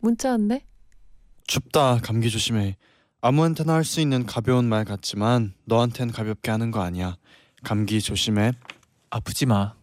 문자 0.00 0.30
왔네. 0.30 0.64
춥다 1.46 1.98
감기 2.02 2.30
조심해 2.30 2.76
아무한테나 3.20 3.74
할 3.74 3.84
수 3.84 4.00
있는 4.00 4.24
가벼운 4.24 4.66
말 4.66 4.84
같지만 4.84 5.54
너한텐 5.64 6.12
가볍게 6.12 6.50
하는 6.50 6.70
거 6.70 6.80
아니야 6.80 7.16
감기 7.62 8.00
조심해 8.00 8.52
아프지 9.10 9.46
마. 9.46 9.74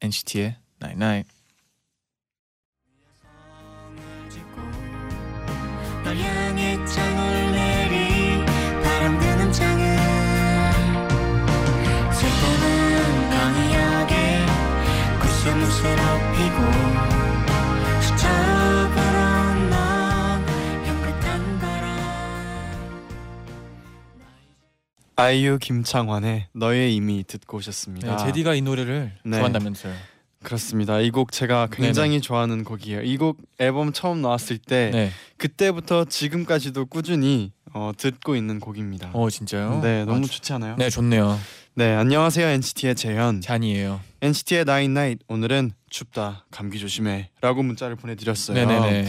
NCT의 0.00 0.56
Night 0.82 1.04
Night. 1.04 1.30
널 6.04 6.16
향해 6.16 6.84
창 6.86 7.22
아이유 25.22 25.58
김창완의 25.60 26.48
너의 26.52 26.96
이미 26.96 27.22
듣고 27.24 27.58
오셨습니다 27.58 28.16
네, 28.16 28.24
제디가 28.26 28.54
이 28.54 28.60
노래를 28.62 29.12
네. 29.24 29.36
좋아한다면서요. 29.38 29.94
그렇습니다 30.42 30.98
이 31.00 31.10
곡 31.12 31.30
제가 31.30 31.68
굉장히 31.70 32.20
좋아하는 32.20 32.64
곡이에요 32.64 33.02
이 33.02 33.16
곡 33.16 33.38
앨범 33.60 33.92
처음 33.92 34.20
나왔을 34.22 34.58
때 34.58 34.90
네. 34.92 35.10
그때부터 35.36 36.04
지금까지도 36.06 36.86
꾸준히 36.86 37.52
어, 37.72 37.92
듣고 37.96 38.34
있는 38.34 38.58
곡입니다 38.58 39.10
어 39.12 39.30
진짜요? 39.30 39.80
네 39.80 40.04
너무 40.04 40.24
아, 40.24 40.28
좋지 40.28 40.52
않아요? 40.54 40.74
네 40.76 40.90
좋네요. 40.90 41.38
네 41.74 41.94
안녕하세요 41.94 42.44
NCT의 42.48 42.96
재현 42.96 43.40
잔이에요. 43.40 44.00
NCT의 44.22 44.64
나인 44.64 44.92
나잇 44.94 45.20
오늘은 45.28 45.70
춥다 45.88 46.46
감기 46.50 46.80
조심해 46.80 47.30
라고 47.40 47.62
문자를 47.62 47.94
보내드렸어요 47.94 48.56
네네네. 48.56 49.08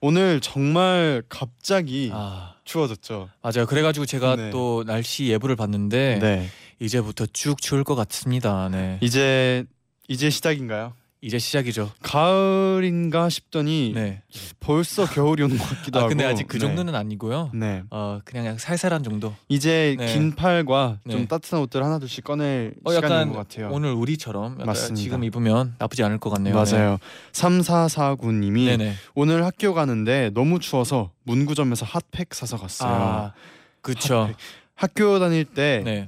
오늘 0.00 0.40
정말 0.40 1.22
갑자기 1.28 2.10
아 2.14 2.51
추워졌죠 2.64 3.28
맞아요. 3.42 3.66
그래가지고 3.66 4.06
제가 4.06 4.36
네. 4.36 4.50
또 4.50 4.84
날씨 4.84 5.26
예보를 5.26 5.56
봤는데 5.56 6.18
네 6.20 6.48
이제부터 6.78 7.26
쭉 7.26 7.60
추울 7.60 7.84
것 7.84 7.94
같습니다. 7.94 8.68
네. 8.70 8.98
이제 9.00 9.64
이제 10.08 10.30
시작인가요? 10.30 10.94
이제 11.24 11.38
시작이죠. 11.38 11.92
가을인가 12.02 13.28
싶더니 13.28 13.92
네. 13.94 14.22
벌써 14.58 15.06
겨울이 15.06 15.44
오는 15.44 15.56
것 15.56 15.64
같기도 15.68 15.98
아 15.98 16.02
하고 16.02 16.08
근데 16.08 16.24
아직 16.24 16.48
그 16.48 16.54
네. 16.58 16.66
정도는 16.66 16.96
아니고요. 16.96 17.50
네 17.54 17.84
어 17.90 18.20
그냥 18.24 18.46
약간 18.46 18.58
살살한 18.58 19.04
정도. 19.04 19.32
이제 19.48 19.94
네. 20.00 20.06
긴 20.12 20.34
팔과 20.34 20.98
좀 21.08 21.20
네. 21.20 21.26
따뜻한 21.28 21.60
옷들 21.60 21.82
하나 21.84 22.00
둘씩 22.00 22.24
꺼낼 22.24 22.74
어 22.82 22.92
시간인 22.92 23.28
것 23.32 23.38
같아요 23.38 23.70
오늘 23.70 23.92
우리처럼 23.92 24.58
맞습니다. 24.66 24.94
지금 25.00 25.22
입으면 25.22 25.76
나쁘지 25.78 26.02
않을 26.02 26.18
것 26.18 26.30
같네요. 26.30 26.54
맞아요 26.56 26.98
3449님이 27.32 28.64
네. 28.66 28.76
네네. 28.76 28.94
오늘 29.14 29.44
학교 29.44 29.74
가는데 29.74 30.30
너무 30.34 30.58
추워서 30.58 31.12
문구점에서 31.22 31.86
핫팩 31.86 32.34
사서 32.34 32.56
갔어요 32.56 32.90
아 32.90 33.32
그쵸. 33.80 34.22
핫팩. 34.22 34.36
학교 34.82 35.20
다닐 35.20 35.44
때그 35.44 35.84
네. 35.84 36.06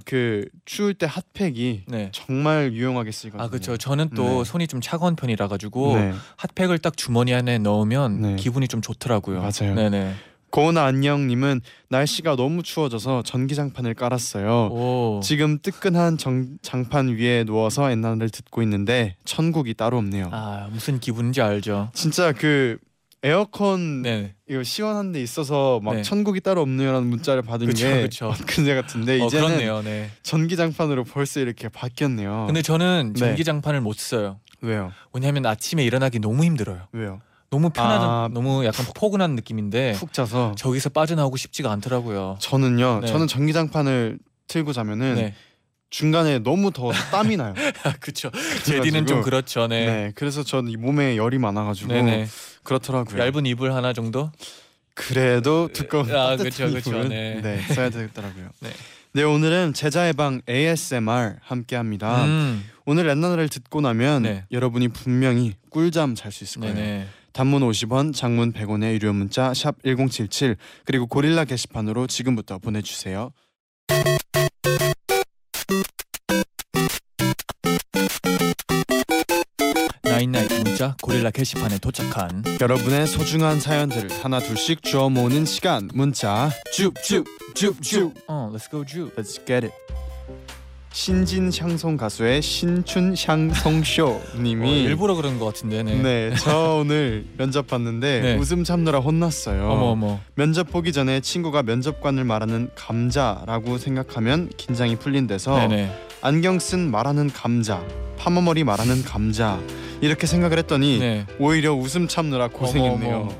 추울 0.65 0.95
때 0.95 1.07
핫팩이 1.09 1.83
네. 1.87 2.09
정말 2.11 2.73
유용하게 2.73 3.13
쓰이거든요 3.13 3.45
아 3.45 3.49
그렇죠. 3.49 3.77
저는 3.77 4.11
또 4.17 4.43
네. 4.43 4.45
손이 4.45 4.67
좀 4.67 4.81
차가운 4.81 5.15
편이라 5.15 5.47
가지고 5.47 5.95
네. 5.95 6.13
핫팩을 6.39 6.81
딱 6.81 6.97
주머니 6.97 7.33
안에 7.33 7.59
넣으면 7.59 8.21
네. 8.21 8.35
기분이 8.37 8.67
좀 8.67 8.83
좋더라고요. 8.83 9.43
맞아요. 9.43 9.77
네네. 9.77 10.15
고은아 10.51 10.85
안녕님은 10.85 11.61
날씨가 11.89 12.35
너무 12.35 12.65
추워져서 12.65 13.23
전기장판을 13.23 13.95
깔았어요. 13.95 14.67
오. 14.73 15.21
지금 15.23 15.61
뜨끈한 15.63 16.19
정, 16.19 16.59
장판 16.61 17.17
위에 17.17 17.45
누워서 17.45 17.93
옛날을 17.93 18.29
듣고 18.31 18.61
있는데 18.63 19.15
천국이 19.25 19.75
따로 19.75 19.99
없네요. 19.99 20.31
아 20.33 20.69
무슨 20.73 20.99
기분인지 20.99 21.41
알죠. 21.43 21.91
진짜 21.95 22.33
그 22.33 22.79
에어컨 23.25 24.03
네. 24.03 24.35
이거 24.49 24.63
시원한 24.63 25.11
데 25.11 25.23
있어서 25.23 25.81
막 25.83 25.95
네. 25.95 26.03
천국이 26.03 26.41
따로 26.41 26.61
없네요라는 26.61 27.09
문자를 27.09 27.41
받은 27.41 27.67
그쵸, 27.67 27.87
게 27.87 28.03
그쵸. 28.03 28.27
엊그제 28.39 28.75
같은데 28.75 29.19
어 29.21 29.27
이제는 29.27 29.47
그렇네요. 29.47 29.83
네. 29.83 30.11
전기장판으로 30.23 31.05
벌써 31.05 31.41
이렇게 31.41 31.71
바뀌었네요. 31.71 32.45
근데 32.47 32.61
저는 32.61 33.15
네. 33.15 33.19
전기장판을 33.19 33.81
못 33.81 33.97
써요. 33.97 34.41
왜요? 34.61 34.93
왜냐하면 35.15 35.47
아침에 35.47 35.83
일어나기 35.83 36.19
너무 36.19 36.45
힘들어요. 36.45 36.83
왜요? 36.93 37.23
너무 37.49 37.71
편하죠. 37.71 38.05
아. 38.05 38.29
너무 38.31 38.65
약간 38.67 38.85
포근한 38.95 39.35
느낌인데 39.37 39.93
푹 39.93 40.13
자서 40.13 40.55
저기서 40.59 40.91
빠져나오고 40.91 41.39
싶지가 41.39 41.73
않더라고요. 41.73 42.37
저는요. 42.41 43.01
네. 43.01 43.07
저는 43.07 43.27
전기장판을 43.27 44.19
틀고 44.49 44.75
자면은 44.75 45.15
네. 45.15 45.35
중간에 45.95 46.41
너무 46.41 46.73
더 46.73 46.91
땀이 46.91 47.37
나요. 47.37 47.55
아 47.85 47.93
그렇죠. 48.01 48.33
제디는 48.65 49.07
좀 49.07 49.23
그렇죠. 49.23 49.69
네. 49.69 49.87
네. 49.87 50.13
그래서 50.17 50.43
저는 50.43 50.73
이 50.73 50.77
몸에 50.77 51.17
열이 51.17 51.39
많아가지고 51.39 51.93
네네. 51.93 52.27
그렇더라고요. 52.65 53.23
얇은 53.23 53.47
이불 53.47 53.73
하나 53.73 53.93
정도? 53.93 54.33
그래도 54.95 55.69
두꺼운 55.73 56.11
아, 56.11 56.37
따뜻한 56.37 56.73
그쵸, 56.73 56.75
그쵸. 56.75 56.91
이불은 56.91 57.09
네. 57.11 57.41
네, 57.41 57.61
써야 57.73 57.91
되겠더라고요. 57.91 58.49
네. 58.59 58.71
네 59.13 59.23
오늘은 59.23 59.73
제자의 59.75 60.15
방 60.15 60.43
ASMR 60.49 61.37
함께합니다. 61.41 62.25
음. 62.25 62.65
오늘 62.87 63.07
랜나를 63.07 63.49
듣고 63.49 63.81
나면 63.81 64.23
네. 64.23 64.45
여러분이 64.51 64.89
분명히 64.89 65.55
꿀잠 65.71 66.17
잘 66.17 66.33
수 66.33 66.43
있을 66.43 66.61
거예요. 66.61 66.75
네네. 66.75 67.07
단문 67.33 67.63
50원, 67.63 68.13
장문 68.13 68.53
100원의 68.53 68.95
유료 68.95 69.13
문자 69.13 69.55
샵 69.55 69.81
#1077 69.85 70.57
그리고 70.87 71.07
고릴라 71.07 71.45
게시판으로 71.45 72.09
지금부터 72.09 72.59
보내주세요. 72.59 73.31
고릴라 81.25 81.31
게시판에 81.31 81.79
도착한 81.79 82.45
여러분의 82.61 83.07
소중한 83.07 83.59
사연들을 83.59 84.11
하나 84.23 84.39
둘씩 84.41 84.83
주워 84.83 85.09
모으는 85.09 85.47
시간 85.47 85.89
문자 85.95 86.51
줍줍줍줍 86.75 88.13
어, 88.29 88.53
let's 88.55 88.71
go 88.71 88.85
주. 88.85 89.11
Let's 89.17 89.45
get 89.47 89.67
it. 89.67 89.73
신진 90.93 91.51
샹송 91.51 91.97
가수의 91.97 92.43
신춘 92.43 93.17
샹송쇼 93.17 94.07
어, 94.07 94.23
님이 94.39 94.83
일부러 94.83 95.15
그런 95.15 95.39
것 95.39 95.47
같은데. 95.47 95.83
네. 95.83 95.95
네, 96.03 96.35
저 96.37 96.77
오늘 96.85 97.25
면접 97.39 97.67
봤는데 97.67 98.21
네. 98.21 98.37
웃음 98.37 98.63
참느라 98.63 98.99
혼났어요. 98.99 99.67
어머 99.71 99.87
어머. 99.87 100.21
면접 100.35 100.71
보기 100.71 100.93
전에 100.93 101.21
친구가 101.21 101.63
면접관을 101.63 102.25
말하는 102.25 102.69
감자라고 102.75 103.79
생각하면 103.79 104.51
긴장이 104.57 104.97
풀린대서 104.97 105.69
네네. 105.69 105.99
안경 106.21 106.59
쓴 106.59 106.91
말하는 106.91 107.31
감자, 107.31 107.83
파마머리 108.19 108.65
말하는 108.65 109.03
감자 109.03 109.59
이렇게 110.05 110.27
생각을 110.27 110.59
했더니 110.59 110.99
네. 110.99 111.27
오히려 111.39 111.73
웃음 111.75 112.07
참느라 112.09 112.49
고생했네요. 112.49 113.15
어머, 113.17 113.25
어머. 113.25 113.35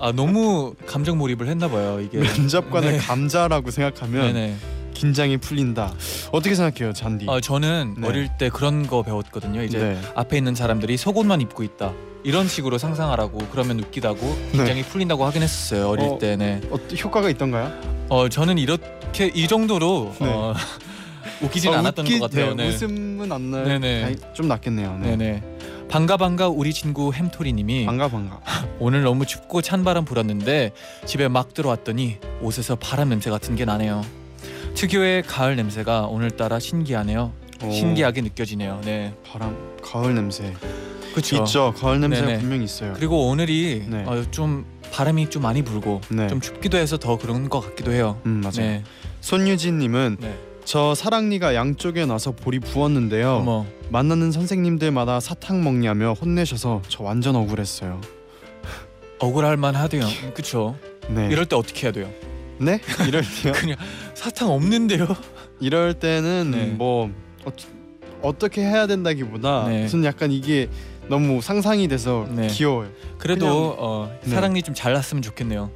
아 0.00 0.12
너무 0.12 0.74
감정 0.86 1.18
몰입을 1.18 1.48
했나 1.48 1.68
봐요 1.68 2.00
이게. 2.00 2.18
면접관을 2.18 2.92
네. 2.92 2.98
감자라고 2.98 3.70
생각하면 3.72 4.32
네네. 4.32 4.56
긴장이 4.94 5.38
풀린다. 5.38 5.92
어떻게 6.32 6.54
생각해요, 6.54 6.92
잔디? 6.92 7.26
아 7.28 7.40
저는 7.40 7.96
네. 7.98 8.06
어릴 8.06 8.28
때 8.38 8.48
그런 8.48 8.86
거 8.86 9.02
배웠거든요. 9.02 9.62
이제 9.64 9.78
네. 9.78 10.00
앞에 10.14 10.36
있는 10.38 10.54
사람들이 10.54 10.96
속옷만 10.96 11.40
입고 11.40 11.64
있다. 11.64 11.92
이런 12.24 12.46
식으로 12.48 12.78
상상하라고 12.78 13.38
그러면 13.50 13.78
웃기다고 13.80 14.18
긴장이 14.52 14.82
풀린다고 14.82 15.24
하긴 15.24 15.42
했었어요 15.42 15.88
어릴 15.88 16.06
어. 16.06 16.18
때 16.18 16.36
네. 16.36 16.60
어, 16.70 16.76
효과가 16.76 17.28
있던가요? 17.30 17.72
어 18.08 18.28
저는 18.28 18.58
이렇게 18.58 19.30
이 19.34 19.46
정도로 19.48 20.14
네. 20.20 20.26
어, 20.28 20.54
웃기진 21.42 21.72
어, 21.72 21.76
않았던 21.76 22.04
웃기- 22.06 22.18
것 22.18 22.30
같아요. 22.30 22.54
네, 22.54 22.64
네. 22.68 22.74
웃음은 22.74 23.30
안 23.32 23.50
나요. 23.50 23.64
네네. 23.64 24.16
좀 24.34 24.48
낫겠네요. 24.48 24.98
네. 25.00 25.16
네네. 25.16 25.42
반가 25.88 26.16
반가 26.18 26.48
우리 26.48 26.72
친구 26.74 27.12
햄토리님이 27.14 27.86
반가 27.86 28.08
반가. 28.08 28.40
오늘 28.78 29.02
너무 29.02 29.24
춥고 29.24 29.62
찬 29.62 29.84
바람 29.84 30.04
불었는데 30.04 30.72
집에 31.06 31.28
막 31.28 31.54
들어왔더니 31.54 32.18
옷에서 32.42 32.76
바람 32.76 33.08
냄새 33.08 33.30
같은 33.30 33.56
게 33.56 33.64
나네요. 33.64 34.04
특유의 34.74 35.22
가을 35.22 35.56
냄새가 35.56 36.02
오늘따라 36.02 36.60
신기하네요. 36.60 37.32
오, 37.64 37.70
신기하게 37.70 38.20
느껴지네요. 38.20 38.82
네, 38.84 39.14
바람, 39.26 39.56
가을 39.82 40.14
냄새. 40.14 40.54
그렇죠. 41.12 41.36
있죠. 41.38 41.74
가을 41.76 42.00
냄새가 42.00 42.26
네네. 42.26 42.38
분명히 42.40 42.64
있어요. 42.64 42.92
그리고 42.94 43.28
오늘이 43.28 43.84
네. 43.88 44.04
어, 44.06 44.22
좀 44.30 44.66
바람이 44.92 45.30
좀 45.30 45.42
많이 45.42 45.62
불고 45.62 46.00
네. 46.10 46.28
좀 46.28 46.40
춥기도 46.40 46.76
해서 46.76 46.98
더 46.98 47.16
그런 47.18 47.48
것 47.48 47.60
같기도 47.60 47.92
해요. 47.92 48.20
음 48.26 48.40
맞아요. 48.42 48.56
네, 48.58 48.84
손유진님은 49.22 50.18
네. 50.20 50.38
저 50.68 50.94
사랑니가 50.94 51.54
양쪽에 51.54 52.04
나서 52.04 52.30
볼이 52.30 52.58
부었는데요. 52.58 53.36
어머, 53.36 53.64
만나는 53.88 54.30
선생님들마다 54.32 55.18
사탕 55.18 55.64
먹냐며 55.64 56.12
혼내셔서 56.12 56.82
저 56.88 57.02
완전 57.02 57.36
억울했어요. 57.36 58.02
억울할 59.18 59.56
만하대요. 59.56 60.04
그쵸? 60.34 60.76
네. 61.08 61.26
이럴 61.32 61.46
때 61.46 61.56
어떻게 61.56 61.86
해야 61.86 61.92
돼요? 61.92 62.10
네? 62.58 62.80
이럴 63.08 63.22
때요? 63.42 63.54
그냥 63.56 63.78
사탕 64.12 64.50
없는데요. 64.50 65.08
이럴 65.58 65.94
때는 65.94 66.50
네. 66.50 66.66
뭐 66.66 67.10
어, 67.46 67.50
어떻게 68.20 68.60
해야 68.60 68.86
된다기보다 68.86 69.68
네. 69.68 69.82
무슨 69.84 70.04
약간 70.04 70.30
이게 70.30 70.68
너무 71.08 71.40
상상이 71.40 71.88
돼서 71.88 72.28
네. 72.30 72.46
귀여워요. 72.48 72.90
그래도 73.16 73.74
어, 73.78 74.14
네. 74.22 74.28
사랑니 74.28 74.62
좀 74.62 74.74
잘났으면 74.74 75.22
좋겠네요. 75.22 75.70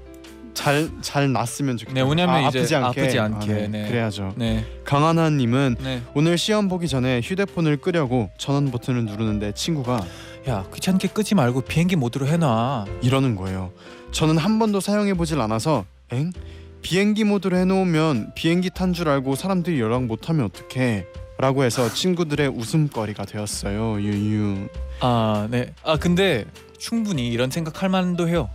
잘잘 0.55 1.33
났으면 1.33 1.77
좋겠네요. 1.77 2.05
네, 2.05 2.11
왜냐면 2.11 2.37
아, 2.37 2.49
이제 2.49 2.59
아프지 2.61 2.75
않게. 2.77 3.01
아프지 3.01 3.19
않게, 3.19 3.53
아, 3.53 3.57
네. 3.57 3.69
네. 3.69 3.89
그래야죠. 3.89 4.35
네, 4.37 4.65
강하나님은 4.85 5.77
네. 5.81 6.03
오늘 6.15 6.37
시험 6.39 6.69
보기 6.69 6.89
전에 6.89 7.21
휴대폰을 7.23 7.79
끄려고 7.79 8.31
전원 8.39 8.71
버튼을 8.71 9.05
누르는데 9.07 9.53
친구가 9.55 10.05
야 10.49 10.65
귀찮게 10.75 11.09
끄지 11.09 11.35
말고 11.35 11.63
비행기 11.63 11.97
모드로 11.97 12.27
해놔. 12.27 12.85
이러는 13.03 13.37
거예요. 13.37 13.73
저는 14.11 14.37
한 14.39 14.59
번도 14.59 14.81
사용해 14.81 15.15
보질 15.15 15.41
않아서 15.41 15.85
엥 16.11 16.33
비행기 16.83 17.25
모드로 17.25 17.57
해놓으면 17.57 18.33
비행기 18.35 18.71
탄 18.71 18.93
줄 18.93 19.09
알고 19.09 19.37
사람들이 19.37 19.81
연락 19.81 20.05
못하면 20.05 20.47
어떡해? 20.47 21.07
라고 21.39 21.65
해서 21.65 21.89
친구들의 21.93 22.49
웃음거리가 22.49 23.25
되었어요. 23.25 24.01
유유. 24.01 24.69
아, 25.01 25.49
네. 25.51 25.73
아 25.83 25.97
근데 25.97 26.45
충분히 26.79 27.29
이런 27.29 27.51
생각할 27.51 27.89
만도 27.89 28.29
해요. 28.29 28.51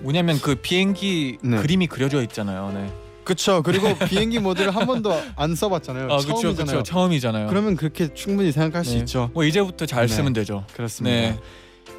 뭐냐면 0.00 0.40
그 0.40 0.54
비행기 0.54 1.38
네. 1.42 1.58
그림이 1.58 1.86
그려져 1.86 2.22
있잖아요. 2.22 2.72
네. 2.74 2.90
그쵸. 3.24 3.62
그리고 3.62 3.88
비행기 4.08 4.38
모드를 4.38 4.74
한 4.74 4.86
번도 4.86 5.12
안 5.34 5.54
써봤잖아요. 5.54 6.04
아 6.12 6.18
처음이잖아요. 6.18 6.54
그렇죠. 6.54 6.82
처음이잖아요. 6.82 7.48
그러면 7.48 7.76
그렇게 7.76 8.12
충분히 8.14 8.52
생각할 8.52 8.84
수 8.84 8.92
네. 8.92 8.98
있죠. 8.98 9.30
뭐 9.34 9.44
이제부터 9.44 9.84
잘 9.86 10.06
네. 10.06 10.14
쓰면 10.14 10.32
되죠. 10.32 10.64
그렇습니다. 10.74 11.16
네. 11.16 11.38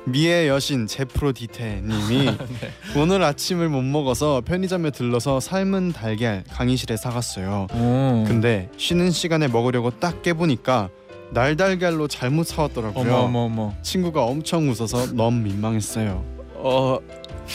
미의 0.05 0.47
여신 0.47 0.87
제프로 0.87 1.33
디테님이 1.33 2.25
네. 2.61 2.71
오늘 2.95 3.23
아침을 3.23 3.67
못 3.67 3.81
먹어서 3.81 4.41
편의점에 4.45 4.91
들러서 4.91 5.41
삶은 5.41 5.91
달걀 5.91 6.43
강의실에 6.49 6.95
사갔어요. 6.95 7.67
오. 7.73 8.23
근데 8.25 8.69
쉬는 8.77 9.11
시간에 9.11 9.49
먹으려고 9.49 9.91
딱 9.91 10.21
깨보니까 10.21 10.89
날달걀로 11.31 12.07
잘못 12.07 12.47
사왔더라고요. 12.47 13.13
어머 13.15 13.25
어머 13.25 13.39
어머. 13.41 13.73
친구가 13.81 14.23
엄청 14.23 14.69
웃어서 14.69 15.13
너무 15.13 15.41
민망했어요. 15.41 16.23
어 16.55 16.99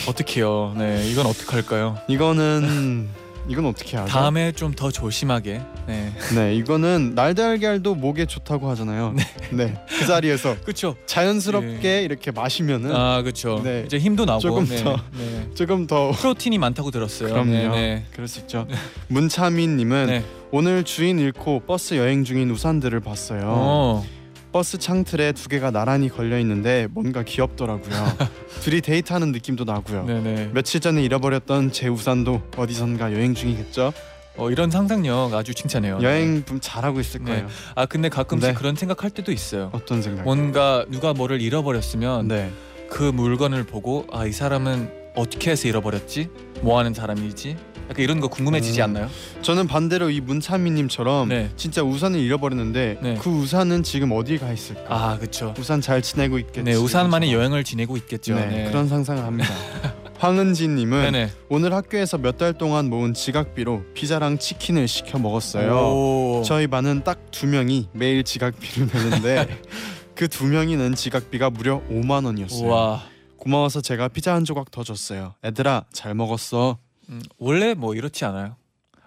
어떡해요. 0.07 0.73
네, 0.77 1.07
이건 1.09 1.25
어떡할까요? 1.27 1.97
이거는 2.07 3.09
이건 3.49 3.65
어떻게 3.65 3.97
하죠? 3.97 4.09
다음에 4.09 4.51
좀 4.53 4.73
더 4.73 4.89
조심하게. 4.89 5.61
네. 5.85 6.13
네, 6.33 6.55
이거는 6.55 7.13
날달걀도 7.13 7.95
목에 7.95 8.25
좋다고 8.25 8.69
하잖아요. 8.71 9.13
네, 9.51 9.77
그 9.99 10.05
자리에서 10.05 10.55
그렇죠. 10.63 10.95
자연스럽게 11.05 12.03
이렇게 12.03 12.31
마시면은 12.31 12.95
아 12.95 13.21
그렇죠. 13.21 13.61
네. 13.63 13.83
이제 13.85 13.99
힘도 13.99 14.23
나고. 14.25 14.39
조금 14.39 14.65
네. 14.65 14.83
더. 14.83 14.95
네. 15.17 15.49
조금 15.55 15.87
더 15.87 16.11
프로틴이 16.11 16.57
많다고 16.57 16.89
들었어요. 16.91 17.29
그럼요. 17.29 17.51
네, 17.51 17.67
네. 17.69 18.05
그럴 18.13 18.27
수 18.27 18.39
있죠. 18.39 18.65
문차민 19.09 19.75
님은 19.77 20.05
네. 20.07 20.23
오늘 20.51 20.83
주인 20.83 21.19
잃고 21.19 21.61
버스 21.67 21.95
여행 21.95 22.23
중인 22.23 22.49
우산들을 22.49 22.99
봤어요. 23.01 23.41
어. 23.45 24.05
버스 24.53 24.77
창틀에 24.77 25.31
두 25.33 25.49
개가 25.49 25.71
나란히 25.71 26.09
걸려 26.09 26.37
있는데 26.39 26.87
뭔가 26.91 27.23
귀엽더라고요. 27.23 28.17
둘이 28.61 28.81
데이트하는 28.81 29.31
느낌도 29.31 29.63
나고요. 29.63 30.05
네네. 30.05 30.51
며칠 30.53 30.79
전에 30.79 31.01
잃어버렸던 31.03 31.71
제 31.71 31.87
우산도 31.87 32.43
어디선가 32.55 33.13
여행 33.13 33.33
중이겠죠? 33.33 33.91
어, 34.37 34.49
이런 34.51 34.69
상상력 34.69 35.33
아주 35.33 35.53
칭찬해요. 35.55 35.97
네. 35.97 36.05
여행 36.05 36.45
좀 36.45 36.59
잘하고 36.61 36.99
있을 36.99 37.21
네. 37.23 37.31
거예요. 37.31 37.47
아 37.75 37.85
근데 37.87 38.09
가끔씩 38.09 38.47
네. 38.49 38.53
그런 38.53 38.75
생각할 38.75 39.09
때도 39.09 39.31
있어요. 39.31 39.69
어떤 39.73 40.01
생각? 40.03 40.23
뭔가 40.23 40.85
누가 40.89 41.13
뭐를 41.13 41.41
잃어버렸으면 41.41 42.27
네. 42.27 42.51
그 42.89 43.03
물건을 43.03 43.63
보고 43.63 44.05
아 44.11 44.27
이 44.27 44.31
사람은 44.31 45.02
어떻게 45.15 45.51
해서 45.51 45.67
잃어버렸지? 45.67 46.29
뭐 46.61 46.79
하는 46.79 46.93
사람이지? 46.93 47.55
약간 47.89 48.03
이런 48.03 48.19
거 48.21 48.29
궁금해지지 48.29 48.79
음. 48.79 48.83
않나요? 48.85 49.09
저는 49.41 49.67
반대로 49.67 50.09
이 50.09 50.21
문찬미님처럼 50.21 51.27
네. 51.29 51.49
진짜 51.57 51.83
우산을 51.83 52.19
잃어버렸는데 52.19 52.99
네. 53.01 53.17
그 53.21 53.29
우산은 53.29 53.83
지금 53.83 54.11
어디 54.13 54.37
가 54.37 54.51
있을까? 54.53 54.83
아 54.87 55.17
그렇죠. 55.17 55.53
우산 55.59 55.81
잘 55.81 56.01
지내고 56.01 56.39
있겠지. 56.39 56.63
네 56.63 56.75
우산만의? 56.75 57.33
여행을 57.33 57.63
지내고 57.65 57.97
있겠죠. 57.97 58.35
네, 58.35 58.45
네. 58.47 58.65
그런 58.69 58.87
상상을 58.87 59.21
합니다. 59.23 59.49
황은지님은 60.19 61.11
네네. 61.11 61.29
오늘 61.49 61.73
학교에서 61.73 62.17
몇 62.17 62.37
달 62.37 62.53
동안 62.53 62.89
모은 62.89 63.13
지각비로 63.13 63.83
피자랑 63.93 64.37
치킨을 64.39 64.87
시켜 64.87 65.19
먹었어요. 65.19 65.73
오. 65.75 66.43
저희 66.45 66.67
반은 66.67 67.03
딱 67.03 67.19
두 67.31 67.45
명이 67.47 67.89
매일 67.91 68.23
지각비를 68.23 68.87
내는데 68.93 69.59
그 70.15 70.27
두 70.29 70.45
명이 70.45 70.77
낸 70.77 70.95
지각비가 70.95 71.49
무려 71.49 71.81
5만 71.89 72.25
원이었어요. 72.25 72.67
와. 72.69 73.03
고마워서 73.43 73.81
제가 73.81 74.07
피자 74.07 74.33
한 74.33 74.45
조각 74.45 74.71
더 74.71 74.83
줬어요. 74.85 75.33
애들아 75.43 75.83
잘 75.91 76.13
먹었어. 76.15 76.77
음, 77.09 77.21
원래 77.37 77.73
뭐 77.73 77.93
이렇지 77.93 78.23
않아요? 78.23 78.55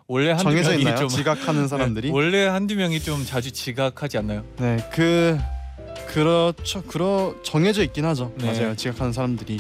원래 0.06 0.28
한두 0.28 0.44
정해져 0.44 0.70
명이 0.70 0.82
있나요? 0.82 0.96
좀 0.96 1.08
지각하는 1.08 1.68
사람들이? 1.68 2.08
네, 2.08 2.14
원래 2.14 2.46
한두 2.46 2.76
명이 2.76 3.00
좀 3.00 3.24
자주 3.24 3.50
지각하지 3.50 4.18
않나요? 4.18 4.44
네, 4.58 4.76
그 4.92 5.38
그렇죠. 6.08 6.82
그러 6.82 7.34
정해져 7.42 7.82
있긴 7.82 8.04
하죠. 8.04 8.30
네. 8.36 8.52
맞아요. 8.52 8.76
지각하는 8.76 9.14
사람들이 9.14 9.58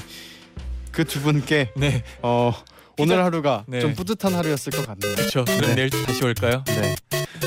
그 0.92 1.04
두 1.04 1.22
분께 1.22 1.72
네. 1.76 2.02
어 2.22 2.52
오늘 2.98 3.24
하루가 3.24 3.64
네. 3.66 3.80
좀 3.80 3.94
뿌듯한 3.94 4.34
하루였을 4.34 4.72
것 4.72 4.86
같네요. 4.86 5.14
그렇죠. 5.16 5.44
그럼 5.46 5.60
네. 5.62 5.74
내일 5.74 5.90
다시 5.90 6.22
올까요? 6.22 6.62
네. 6.66 6.96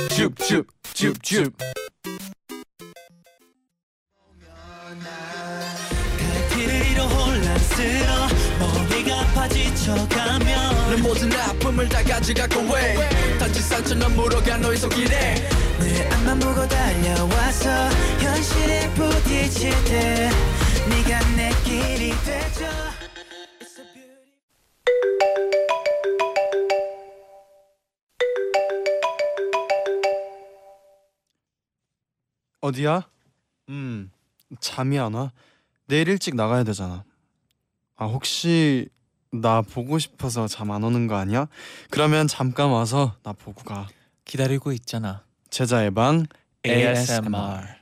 줍줍줍줍. 0.10 1.54
지쳐가면 9.76 10.90
내 10.96 11.02
모든 11.02 11.32
아픔을 11.34 11.88
다 11.90 12.04
가져가고 12.04 12.74
왜 12.74 13.38
다친 13.38 13.62
상처는 13.62 14.16
물어가 14.16 14.58
너의 14.58 14.78
손길에 14.78 15.36
내 15.80 16.08
앞만 16.10 16.40
보고 16.40 16.68
달려와서 16.68 17.70
현실에 18.20 18.90
부딪힐 18.94 19.72
때 19.86 20.30
네가 20.90 21.20
내 21.36 21.50
길이 21.64 22.10
beauty- 22.10 22.70
어디야? 32.62 33.10
음 33.70 34.12
잠이 34.60 34.98
안 35.00 35.14
와? 35.14 35.32
내일 35.88 36.08
일찍 36.08 36.36
나가야 36.36 36.64
되잖아. 36.64 37.04
아 37.96 38.06
혹시 38.06 38.90
나 39.32 39.62
보고 39.62 40.00
싶어서 40.00 40.48
잠 40.48 40.72
안 40.72 40.84
오는 40.84 41.08
거 41.08 41.16
아니야? 41.16 41.48
그러면 41.90 42.28
잠깐 42.28 42.70
와서 42.70 43.16
나 43.24 43.32
보고 43.34 43.64
가. 43.64 43.88
기다리고 44.26 44.72
있잖아. 44.74 45.24
제자의 45.50 45.92
방 45.92 46.26
ASMR. 46.66 47.80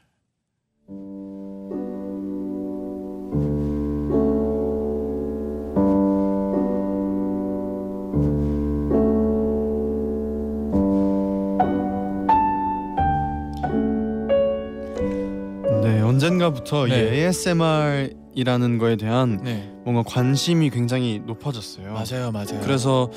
네 15.84 16.02
언젠가부터 16.02 16.88
이 16.88 16.92
네. 16.92 17.26
ASMR 17.26 18.10
이라는 18.42 18.78
거에 18.78 18.96
대한 18.98 19.40
네. 19.44 19.68
뭔가 19.84 20.04
관심이 20.04 20.70
굉장히 20.70 21.20
높아졌어요. 21.26 21.92
맞아요, 21.92 22.32
맞아요. 22.32 22.60
그래서 22.62 23.10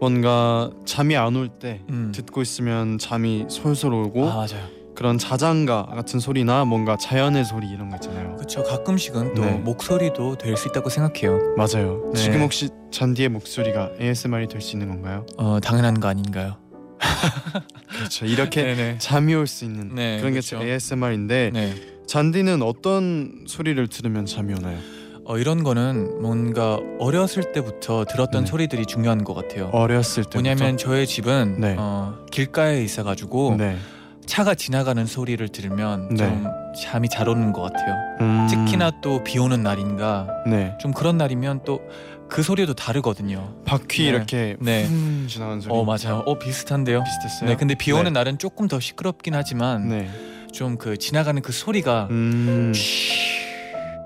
뭔가 0.00 0.70
잠이 0.84 1.16
안 1.16 1.34
올때 1.34 1.80
음. 1.88 2.12
듣고 2.14 2.42
있으면 2.42 2.98
잠이 2.98 3.46
솔솔 3.48 3.94
오고 3.94 4.28
아 4.28 4.34
맞아요. 4.36 4.76
그런 4.94 5.16
자장가 5.16 5.86
같은 5.86 6.20
소리나 6.20 6.66
뭔가 6.66 6.98
자연의 6.98 7.46
소리 7.46 7.68
이런 7.70 7.88
거 7.88 7.96
있잖아요. 7.96 8.36
그렇죠. 8.36 8.62
가끔씩은 8.64 9.34
또 9.34 9.44
네. 9.46 9.52
목소리도 9.52 10.36
될 10.36 10.56
수 10.58 10.68
있다고 10.68 10.90
생각해요. 10.90 11.38
맞아요. 11.56 12.10
네. 12.14 12.20
지금 12.20 12.42
혹시 12.42 12.68
잔디의 12.90 13.30
목소리가 13.30 13.92
ASMR이 13.98 14.46
될 14.48 14.60
수 14.60 14.76
있는 14.76 14.88
건가요? 14.88 15.24
어 15.38 15.58
당연한 15.60 16.00
거 16.00 16.08
아닌가요? 16.08 16.56
그렇죠. 17.88 18.26
이렇게 18.26 18.62
네네. 18.62 18.98
잠이 19.00 19.34
올 19.34 19.46
수 19.46 19.64
있는 19.64 19.94
네, 19.94 20.18
그런 20.18 20.34
게 20.34 20.40
그렇죠. 20.40 20.62
ASMR인데 20.62 21.50
네. 21.54 21.74
잔디는 22.06 22.62
어떤 22.62 23.44
소리를 23.46 23.86
들으면 23.88 24.26
잠이 24.26 24.54
오나요? 24.54 24.78
어 25.24 25.38
이런 25.38 25.64
거는 25.64 26.22
뭔가 26.22 26.78
어렸을 27.00 27.52
때부터 27.52 28.04
들었던 28.04 28.44
네. 28.44 28.50
소리들이 28.50 28.86
중요한 28.86 29.24
것 29.24 29.34
같아요. 29.34 29.70
어렸을 29.72 30.22
때 30.24 30.38
왜냐면 30.38 30.76
저의 30.76 31.06
집은 31.06 31.56
네. 31.60 31.74
어, 31.76 32.24
길가에 32.30 32.82
있어가지고 32.84 33.56
네. 33.58 33.76
차가 34.24 34.54
지나가는 34.54 35.04
소리를 35.04 35.48
들으면 35.48 36.08
네. 36.10 36.18
좀 36.18 36.46
잠이 36.80 37.08
잘 37.08 37.28
오는 37.28 37.52
것 37.52 37.62
같아요. 37.62 37.94
음, 38.20 38.46
특히나 38.48 39.00
또 39.00 39.24
비 39.24 39.38
오는 39.40 39.62
날인가 39.64 40.28
네. 40.46 40.76
좀 40.80 40.92
그런 40.92 41.16
날이면 41.18 41.62
또 41.64 41.80
그 42.28 42.42
소리도 42.42 42.74
다르거든요. 42.74 43.54
바퀴 43.64 44.02
네. 44.02 44.08
이렇게 44.08 44.56
네. 44.58 44.84
훈 44.84 45.26
지나가는 45.28 45.60
소리 45.60 45.72
어 45.72 45.84
맞아요. 45.84 46.24
어 46.26 46.36
비슷한데요. 46.36 47.04
비슷했어요? 47.04 47.50
네, 47.50 47.54
근데 47.56 47.76
비 47.76 47.92
오는 47.92 48.02
네. 48.02 48.10
날은 48.10 48.38
조금 48.38 48.66
더 48.66 48.80
시끄럽긴 48.80 49.36
하지만 49.36 49.88
네. 49.88 50.10
좀 50.56 50.76
그 50.78 50.96
지나가는 50.96 51.40
그 51.42 51.52
소리가 51.52 52.08
음. 52.10 52.72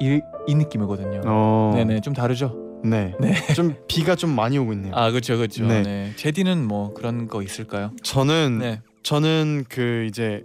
이, 0.01 0.21
이 0.49 0.55
느낌이거든요. 0.55 1.23
어. 1.25 1.73
네네 1.77 2.01
좀 2.01 2.13
다르죠. 2.13 2.81
네. 2.85 3.15
네. 3.21 3.35
좀 3.55 3.77
비가 3.87 4.15
좀 4.17 4.31
많이 4.35 4.59
오고 4.59 4.73
있네요. 4.73 4.93
아 4.95 5.11
그렇죠 5.11 5.37
그렇죠. 5.37 5.67
네. 5.67 5.83
네. 5.83 6.13
제디는 6.17 6.67
뭐 6.67 6.93
그런 6.95 7.29
거 7.29 7.43
있을까요? 7.43 7.93
저는 8.03 8.59
네. 8.59 8.81
저는 9.03 9.65
그 9.69 10.07
이제 10.09 10.43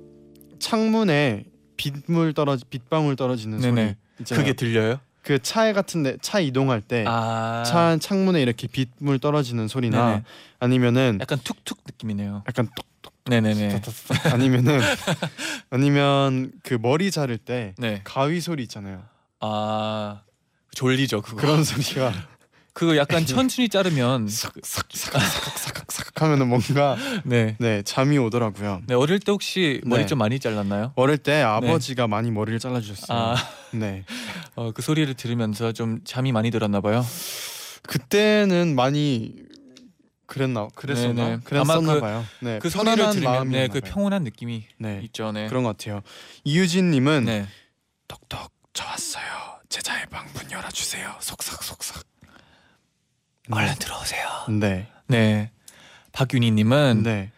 창문에 0.59 1.45
빗물 1.77 2.33
떨어지 2.33 2.65
빗방울 2.69 3.15
떨어지는 3.15 3.59
네네. 3.59 3.95
소리. 4.25 4.38
그게 4.39 4.53
들려요? 4.53 5.00
그 5.24 5.39
차에 5.39 5.74
같은데 5.74 6.17
차 6.21 6.39
이동할 6.39 6.81
때 6.81 7.03
아. 7.07 7.63
차 7.65 7.97
창문에 7.97 8.41
이렇게 8.41 8.67
빗물 8.67 9.17
떨어지는 9.19 9.67
소리나 9.67 10.09
네네. 10.09 10.24
아니면은 10.59 11.17
약간 11.19 11.39
툭툭 11.43 11.79
느낌이네요. 11.88 12.43
약간 12.47 12.67
톡 12.75 12.85
네네네. 13.27 13.82
아니면은 14.32 14.79
아니면 15.72 16.51
그 16.63 16.77
머리 16.79 17.10
자를 17.10 17.38
때 17.38 17.74
네. 17.77 18.01
가위 18.03 18.39
소리 18.39 18.63
있잖아요. 18.63 19.03
아 19.39 20.22
졸리죠 20.75 21.22
그거. 21.22 21.38
그런 21.38 21.63
소리가 21.63 22.13
그거 22.74 22.98
약간 22.98 23.25
천천히 23.25 23.70
자르면 23.70 24.27
삭삭삭삭삭삭 24.63 26.22
하면은 26.22 26.48
뭔가 26.50 26.98
네. 27.25 27.55
네 27.60 27.82
잠이 27.82 28.17
오더라고요. 28.20 28.84
네 28.86 28.94
어릴 28.94 29.20
때 29.20 29.32
혹시 29.32 29.82
머리 29.86 30.01
네. 30.01 30.08
좀 30.08 30.20
많이 30.20 30.39
잘랐나요? 30.39 30.91
어릴 30.96 31.17
때 31.17 31.41
아버지가 31.41 32.08
많이 32.08 32.29
머리를 32.29 32.60
잘라 32.60 32.79
주셨어요. 32.79 33.17
아, 33.17 33.36
네 33.72 34.03
어, 34.55 34.72
그 34.72 34.82
소리를 34.82 35.12
들으면서 35.15 35.72
좀 35.72 36.00
잠이 36.03 36.32
많이 36.32 36.51
들었나 36.51 36.79
봐요. 36.82 37.03
그때는 37.88 38.75
많이 38.75 39.45
그랬나 40.27 40.67
그랬었나 40.75 41.13
네네. 41.13 41.39
그랬었나 41.44 41.74
아마 41.74 41.94
그- 41.94 42.00
봐요. 42.01 42.25
네 42.41 42.60
그 42.60 42.70
편안한 42.70 43.12
들으면 43.12 43.32
마음이었나 43.34 43.58
네, 43.58 43.67
그. 43.67 43.82
평온한 43.82 44.24
느낌이 44.24 44.65
네 44.79 45.01
있죠. 45.03 45.32
네. 45.32 45.48
그런 45.48 45.63
것 45.63 45.77
같아요. 45.77 46.01
이유진 46.44 46.91
님은 46.91 47.25
네. 47.25 47.48
톡톡 48.08 48.51
저 48.74 48.86
왔어요. 48.86 49.24
제자의 49.70 50.05
방문 50.08 50.50
열어 50.51 50.67
주세요. 50.70 51.15
속삭 51.20 51.63
속삭. 51.63 52.03
얼른 53.51 53.75
들어오세요. 53.75 54.27
네. 54.50 54.88
네. 55.08 55.51
박윤희 56.12 56.51
님은 56.51 57.03
네. 57.03 57.32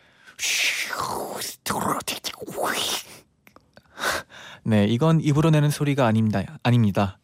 네, 4.64 4.86
이건 4.86 5.22
입으로 5.22 5.50
내는 5.50 5.70
소리가 5.70 6.06
아닙니다. 6.06 6.44
아닙니다. 6.64 7.20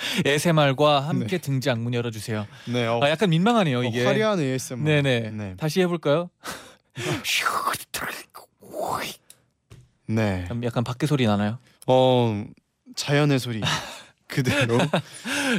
ASMR과 0.26 1.00
함께 1.08 1.38
등장 1.38 1.82
문 1.82 1.94
열어 1.94 2.10
주세요. 2.10 2.46
네. 2.66 2.86
어, 2.86 3.00
아, 3.02 3.10
약간 3.10 3.30
민망하네요, 3.30 3.80
어, 3.80 3.84
이게. 3.84 4.04
화려한 4.04 4.40
ASMR. 4.40 4.82
네, 4.84 5.02
네. 5.02 5.30
네. 5.30 5.54
다시 5.56 5.80
해 5.80 5.86
볼까요? 5.86 6.30
네. 10.06 10.48
약간 10.64 10.82
밖에 10.84 11.06
소리 11.06 11.26
나나요? 11.26 11.58
어 11.86 12.44
자연의 12.96 13.38
소리 13.38 13.60
그대로. 14.26 14.78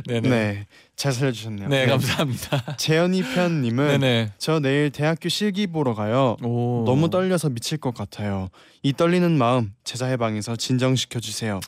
네, 0.08 0.20
네. 0.20 0.30
네. 0.30 0.68
잘 0.96 1.14
살려주셨네요. 1.14 1.68
네, 1.70 1.88
감사합니다. 1.88 2.76
재현이 2.78 3.24
편님은 3.34 3.88
네, 3.88 3.98
네. 3.98 4.34
저 4.38 4.60
내일 4.60 4.92
대학교 4.92 5.30
실기 5.30 5.68
보러 5.68 5.94
가요. 5.94 6.38
오. 6.44 6.84
너무 6.86 7.10
떨려서 7.10 7.50
미칠 7.50 7.78
것 7.78 7.94
같아요. 7.94 8.50
이 8.84 8.94
떨리는 8.94 9.38
마음 9.38 9.74
제자의 9.84 10.18
방에서 10.18 10.56
진정시켜 10.56 11.20
주세요. 11.20 11.60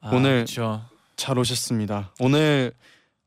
아, 0.00 0.10
오늘 0.12 0.44
그렇죠. 0.44 0.84
잘 1.18 1.36
오셨습니다. 1.38 2.12
오늘 2.20 2.72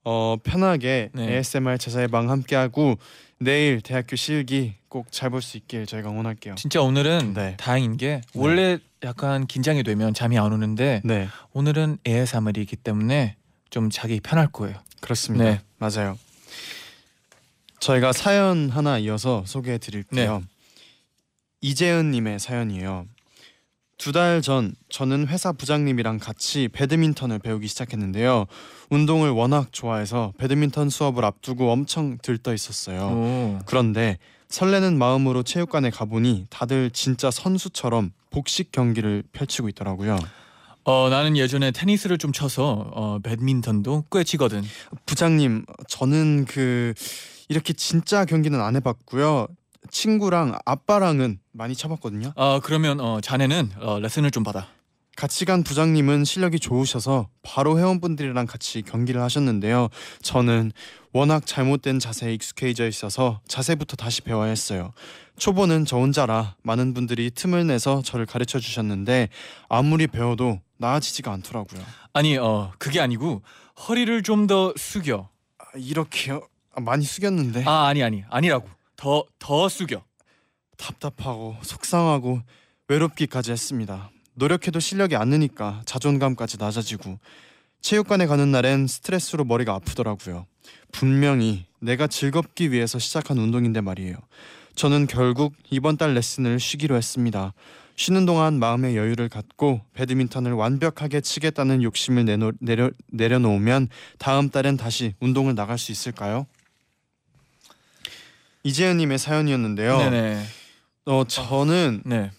어, 0.04 0.38
편하게 0.44 1.10
네. 1.14 1.36
ASMR 1.36 1.78
제자의 1.78 2.08
방 2.08 2.30
함께하고 2.32 2.98
내일 3.40 3.82
대학교 3.82 4.16
실기 4.16 4.74
꼭 4.88 5.12
잘 5.12 5.30
볼 5.30 5.42
수 5.42 5.58
있길 5.58 5.86
저희가 5.86 6.10
응원할게요. 6.10 6.56
진짜 6.56 6.82
오늘은 6.82 7.34
네. 7.36 7.56
다행인 7.58 7.98
게 7.98 8.22
원래 8.34 8.80
약간 9.04 9.46
긴장이 9.46 9.84
되면 9.84 10.14
잠이 10.14 10.38
안 10.40 10.52
오는데 10.54 11.02
네, 11.04 11.28
오늘은 11.54 11.98
ASMR이기 12.08 12.78
때문에 12.78 13.36
좀 13.70 13.90
자기 13.90 14.20
편할 14.20 14.48
거예요. 14.48 14.78
그렇습니다. 15.02 15.44
네. 15.46 15.62
맞아요. 15.78 16.18
저희가 17.80 18.14
사연 18.14 18.70
하나 18.70 18.98
이어서 19.00 19.44
소개해 19.46 19.78
드릴게요. 19.80 20.40
네. 20.40 20.46
이재은 21.62 22.12
님의 22.12 22.40
사연이에요. 22.40 23.06
두 24.02 24.12
달 24.12 24.42
전 24.42 24.74
저는 24.90 25.28
회사 25.28 25.52
부장님이랑 25.52 26.18
같이 26.18 26.68
배드민턴을 26.70 27.38
배우기 27.38 27.68
시작했는데요. 27.68 28.48
운동을 28.90 29.30
워낙 29.30 29.72
좋아해서 29.72 30.34
배드민턴 30.40 30.90
수업을 30.90 31.24
앞두고 31.24 31.72
엄청 31.72 32.18
들떠 32.24 32.56
있었어요. 32.56 33.02
오. 33.06 33.60
그런데 33.68 34.18
설레는 34.50 34.98
마음으로 34.98 35.44
체육관에 35.44 35.92
가보니 35.92 36.48
다들 36.50 36.90
진짜 36.90 37.30
선수처럼 37.30 38.12
복식 38.32 38.72
경기를 38.72 39.24
펼치고 39.34 39.70
있더라고요. 39.70 40.18
어 40.84 41.10
나는 41.12 41.38
예전에 41.38 41.70
테니스를 41.70 42.18
좀 42.18 42.32
쳐서 42.34 42.90
어 42.96 43.20
배드민턴도 43.22 44.06
꽤 44.12 44.24
치거든. 44.24 44.64
부장님, 45.06 45.64
저는 45.88 46.46
그 46.46 46.96
이렇게 47.50 47.72
진짜 47.74 48.26
경기는 48.26 48.60
안 48.60 48.76
해봤고요. 48.78 49.48
친구랑 49.92 50.58
아빠랑은 50.66 51.40
많이 51.52 51.76
쳐봤거든요. 51.76 52.34
아 52.36 52.60
그러면 52.64 53.00
어 53.00 53.22
자네는 53.22 53.72
어, 53.82 54.00
레슨을 54.00 54.32
좀 54.32 54.44
받아. 54.44 54.68
같이 55.18 55.44
간 55.46 55.62
부장님은 55.64 56.24
실력이 56.24 56.60
좋으셔서 56.60 57.28
바로 57.44 57.78
회원분들이랑 57.78 58.46
같이 58.48 58.82
경기를 58.82 59.22
하셨는데요. 59.22 59.90
저는 60.22 60.72
워낙 61.12 61.46
잘못된 61.46 62.00
자세에 62.00 62.34
익숙해져 62.34 62.88
있어서 62.88 63.42
자세부터 63.48 63.98
다시 63.98 64.22
배워야 64.22 64.50
했어요. 64.50 64.94
초보는 65.38 65.86
저 65.86 65.98
혼자라 65.98 66.56
많은 66.64 66.94
분들이 66.94 67.30
틈을 67.30 67.68
내서 67.68 68.02
저를 68.02 68.26
가르쳐 68.26 68.58
주셨는데 68.60 69.28
아무리 69.68 70.08
배워도 70.08 70.62
나아지지가 70.78 71.32
않더라고요. 71.34 71.82
아니 72.14 72.38
어 72.38 72.72
그게 72.80 73.00
아니고 73.02 73.42
허리를 73.88 74.24
좀 74.24 74.48
더 74.48 74.74
숙여. 74.78 75.30
아, 75.60 75.64
이렇게요? 75.76 76.42
아, 76.74 76.80
많이 76.82 77.04
숙였는데 77.04 77.66
아 77.68 77.88
아니 77.88 78.02
아니 78.02 78.24
아니라고. 78.30 78.68
더 79.02 79.26
더 79.40 79.68
숙여. 79.68 80.04
답답하고 80.78 81.56
속상하고 81.64 82.42
외롭기까지 82.88 83.52
했습니다. 83.52 84.12
노력해도 84.36 84.80
실력이 84.80 85.16
안 85.16 85.30
느니까 85.30 85.82
자존감까지 85.86 86.58
낮아지고 86.60 87.18
체육관에 87.82 88.28
가는 88.28 88.52
날엔 88.52 88.86
스트레스로 88.86 89.44
머리가 89.44 89.74
아프더라고요. 89.74 90.46
분명히 90.92 91.66
내가 91.80 92.06
즐겁기 92.06 92.72
위해서 92.72 93.00
시작한 93.00 93.40
운동인데 93.40 93.82
말이에요. 93.82 94.16
저는 94.76 95.08
결국 95.08 95.56
이번 95.72 95.98
달 95.98 96.14
레슨을 96.14 96.60
쉬기로 96.60 96.96
했습니다. 96.96 97.54
쉬는 97.96 98.28
동안 98.28 98.60
마음의 98.60 98.96
여유를 98.96 99.30
갖고 99.30 99.82
배드민턴을 99.94 100.54
완벽하게 100.54 101.22
치겠다는 101.22 101.82
욕심을 101.82 102.26
내놓, 102.26 102.56
내려, 102.60 102.92
내려놓으면 103.08 103.90
다음 104.20 104.50
달엔 104.50 104.78
다시 104.78 105.16
운동을 105.20 105.56
나갈 105.56 105.80
수 105.80 105.92
있을까요? 105.92 106.46
이재현님의 108.64 109.18
사연이었는데요. 109.18 109.98
네네. 109.98 110.44
어 111.06 111.24
저는 111.28 112.04
네. 112.06 112.32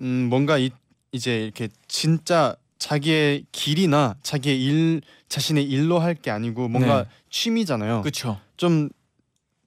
음 0.00 0.28
뭔가 0.28 0.58
이, 0.58 0.70
이제 1.12 1.44
이렇게 1.44 1.68
진짜 1.88 2.56
자기의 2.78 3.44
길이나 3.52 4.16
자기의 4.22 4.62
일 4.62 5.00
자신의 5.28 5.64
일로 5.64 5.98
할 5.98 6.14
게 6.14 6.30
아니고 6.30 6.68
뭔가 6.68 7.04
네. 7.04 7.08
취미잖아요. 7.30 8.02
그렇죠. 8.02 8.38
좀 8.56 8.90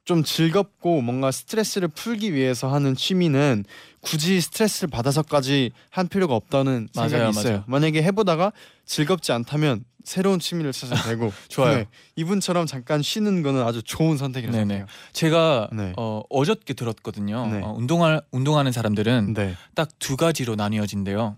좀 0.05 0.23
즐겁고 0.23 1.01
뭔가 1.01 1.31
스트레스를 1.31 1.87
풀기 1.87 2.33
위해서 2.33 2.71
하는 2.71 2.95
취미는 2.95 3.65
굳이 4.01 4.39
스트레스를 4.39 4.87
받아서까지 4.89 5.71
한 5.89 6.07
필요가 6.07 6.35
없다는 6.35 6.89
맞아요, 6.95 7.09
생각이 7.09 7.29
있어요. 7.31 7.51
맞아요. 7.51 7.63
만약에 7.67 8.03
해보다가 8.03 8.51
즐겁지 8.85 9.31
않다면 9.31 9.83
새로운 10.03 10.37
취미를 10.39 10.71
찾아도 10.71 11.01
되고 11.09 11.33
좋아요. 11.47 11.77
네, 11.77 11.87
이분처럼 12.15 12.67
잠깐 12.67 13.01
쉬는 13.01 13.41
거는 13.41 13.63
아주 13.63 13.81
좋은 13.81 14.17
선택이라고. 14.17 14.55
생각해요. 14.55 14.85
제가 15.11 15.69
네. 15.73 15.93
어 15.97 16.21
어저께 16.29 16.75
들었거든요. 16.75 17.47
네. 17.47 17.61
어, 17.63 17.73
운동할 17.75 18.21
운동하는 18.29 18.71
사람들은 18.71 19.33
네, 19.33 19.55
딱두 19.73 20.17
가지로 20.17 20.53
나뉘어진대요. 20.55 21.35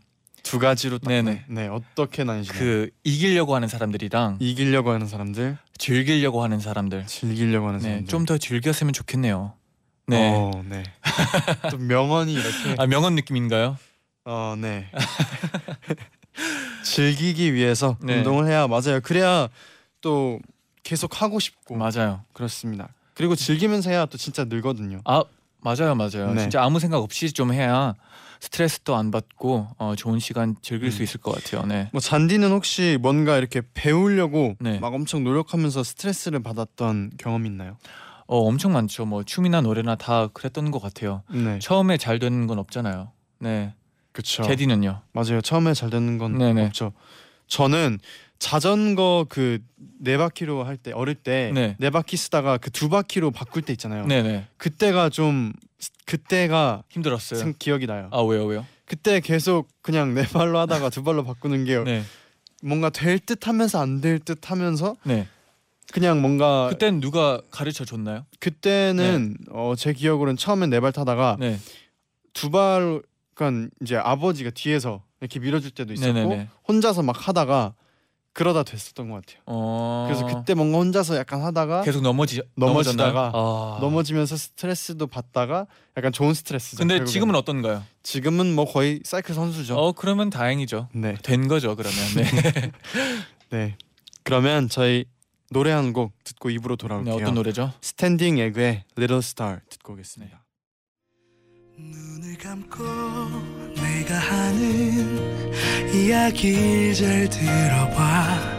두 0.47 0.59
가지로 0.59 0.97
딱 0.99 1.09
네네. 1.09 1.43
네 1.47 1.67
어떻게 1.67 2.23
나뉘시나요? 2.23 2.59
그 2.59 2.89
이기려고 3.03 3.53
하는 3.55 3.67
사람들이랑 3.67 4.37
이기려고 4.39 4.91
하는 4.91 5.05
사람들, 5.07 5.57
즐기려고 5.77 6.43
하는 6.43 6.59
사람들. 6.59 7.05
즐기려고 7.05 7.67
하는 7.67 7.79
네, 7.79 7.85
사람들. 7.89 8.07
좀 8.11 8.25
더 8.25 8.37
즐겼으면 8.37 8.93
좋겠네요. 8.93 9.53
네. 10.07 10.31
어, 10.33 10.51
네. 10.65 10.83
또 11.69 11.77
명언이 11.77 12.33
이렇게. 12.33 12.75
아 12.77 12.85
명언 12.87 13.15
느낌인가요? 13.15 13.77
어, 14.25 14.55
네. 14.57 14.89
즐기기 16.83 17.53
위해서 17.53 17.97
네. 18.01 18.17
운동을 18.17 18.47
해야 18.47 18.67
맞아요. 18.67 18.99
그래야 19.03 19.49
또 20.01 20.39
계속 20.83 21.21
하고 21.21 21.39
싶고 21.39 21.75
맞아요. 21.75 22.21
그렇습니다. 22.33 22.89
그리고 23.13 23.35
즐기면서 23.35 23.89
해야 23.89 24.05
또 24.05 24.17
진짜 24.17 24.45
늘거든요. 24.45 25.01
아 25.05 25.23
맞아요, 25.59 25.95
맞아요. 25.95 26.33
네. 26.33 26.41
진짜 26.41 26.63
아무 26.63 26.79
생각 26.79 26.99
없이 26.99 27.31
좀 27.33 27.51
해야 27.51 27.93
스트레스도 28.39 28.95
안 28.95 29.11
받고 29.11 29.67
어, 29.77 29.93
좋은 29.95 30.19
시간 30.19 30.55
즐길 30.61 30.91
수 30.91 31.01
음. 31.01 31.03
있을 31.03 31.19
것 31.19 31.31
같아요. 31.31 31.65
네. 31.65 31.89
뭐 31.91 32.01
잔디는 32.01 32.51
혹시 32.51 32.97
뭔가 33.01 33.37
이렇게 33.37 33.61
배우려고 33.73 34.55
네. 34.59 34.79
막 34.79 34.93
엄청 34.93 35.23
노력하면서 35.23 35.83
스트레스를 35.83 36.41
받았던 36.41 37.11
경험 37.17 37.45
있나요? 37.45 37.77
어 38.27 38.39
엄청 38.39 38.73
많죠. 38.73 39.05
뭐 39.05 39.23
춤이나 39.23 39.61
노래나 39.61 39.95
다 39.95 40.27
그랬던 40.27 40.71
것 40.71 40.79
같아요. 40.81 41.23
네. 41.31 41.59
처음에 41.59 41.97
잘 41.97 42.19
되는 42.19 42.45
건 42.47 42.59
없잖아요. 42.59 43.11
네. 43.39 43.73
그렇죠. 44.11 44.43
제디는요. 44.43 45.01
맞아요. 45.13 45.41
처음에 45.41 45.73
잘 45.73 45.89
되는 45.89 46.17
건 46.17 46.37
네네. 46.37 46.65
없죠. 46.65 46.91
저는 47.47 47.99
자전거 48.39 49.25
그 49.29 49.59
네 49.99 50.15
바퀴로 50.17 50.63
할 50.63 50.77
때 50.77 50.91
어릴 50.91 51.15
때네 51.15 51.75
네. 51.79 51.89
바퀴 51.89 52.17
쓰다가 52.17 52.57
그 52.57 52.69
두 52.69 52.87
바퀴로 52.89 53.31
바꿀 53.31 53.63
때 53.63 53.73
있잖아요. 53.73 54.05
네네 54.05 54.45
그때가 54.57 55.09
좀 55.09 55.53
그때가 56.05 56.83
힘들었어요. 56.89 57.39
생- 57.39 57.53
기억이 57.57 57.87
나요. 57.87 58.09
아 58.11 58.21
왜요 58.21 58.45
왜요? 58.45 58.65
그때 58.85 59.19
계속 59.19 59.67
그냥 59.81 60.13
네 60.13 60.23
발로 60.27 60.59
하다가 60.59 60.89
두 60.89 61.03
발로 61.03 61.23
바꾸는 61.23 61.65
게 61.65 61.83
네. 61.83 62.03
뭔가 62.63 62.89
될 62.91 63.19
듯하면서 63.19 63.79
안 63.81 64.01
될 64.01 64.19
듯하면서 64.19 64.95
네. 65.03 65.27
그냥 65.91 66.21
뭔가 66.21 66.67
그땐 66.69 66.99
누가 67.01 67.41
가르쳐 67.49 67.83
줬나요? 67.85 68.25
그때는 68.39 69.35
어, 69.49 69.73
제 69.75 69.93
기억으로는 69.93 70.37
처음엔 70.37 70.69
네 70.69 70.79
발 70.79 70.91
타다가 70.91 71.37
네. 71.39 71.57
두 72.33 72.51
발, 72.51 73.01
그러니까 73.33 73.69
이제 73.81 73.95
아버지가 73.95 74.51
뒤에서 74.51 75.01
이렇게 75.21 75.39
밀어줄 75.39 75.71
때도 75.71 75.93
있었고 75.93 76.13
네네네. 76.13 76.49
혼자서 76.67 77.01
막 77.03 77.27
하다가 77.27 77.73
그러다 78.37 78.61
됐었던 78.61 79.09
것 79.09 79.25
같아요. 79.25 79.41
어. 79.47 80.05
그래서 80.07 80.23
그때 80.27 80.53
뭔가 80.53 80.77
혼자서 80.77 81.17
약간 81.17 81.41
하다가 81.41 81.81
계속 81.81 82.03
넘어지 82.03 82.43
넘어지다가? 82.55 83.31
아. 83.33 83.77
넘어지면서 83.81 84.37
스트레스도 84.37 85.07
받다가 85.07 85.65
약간 85.97 86.11
좋은 86.11 86.35
스트레스죠. 86.35 86.77
근데 86.77 86.97
결국엔. 86.99 87.11
지금은 87.11 87.33
어떤가요? 87.35 87.83
지금은 88.03 88.53
뭐 88.53 88.65
거의 88.71 89.01
사이클 89.03 89.33
선수죠. 89.33 89.75
어 89.75 89.91
그러면 89.93 90.29
다행이죠. 90.29 90.89
네, 90.93 91.15
된 91.23 91.47
거죠 91.47 91.75
그러면. 91.75 91.97
네. 92.15 92.71
네. 93.49 93.75
그러면 94.21 94.69
저희 94.69 95.05
노래 95.49 95.71
한 95.71 95.91
곡 95.91 96.11
듣고 96.23 96.51
입으로 96.51 96.75
네 96.75 96.81
돌아올게요. 96.83 97.15
어떤 97.15 97.33
노래죠? 97.33 97.73
스탠딩 97.81 98.37
에그의 98.37 98.83
Little 98.97 99.19
Star 99.19 99.61
듣고 99.69 99.93
오겠습니다. 99.93 100.43
내가 104.07 104.19
하는 104.19 105.93
이야기를 105.93 106.93
잘 106.93 107.29
들어봐. 107.29 108.57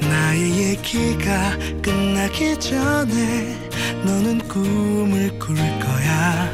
나의 0.00 0.70
얘기가 0.70 1.58
끝나기 1.82 2.58
전에 2.58 3.56
너는 4.04 4.38
꿈을 4.46 5.36
꿀 5.38 5.56
거야. 5.56 6.50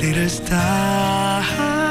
Little 0.00 0.24
star 0.24 1.83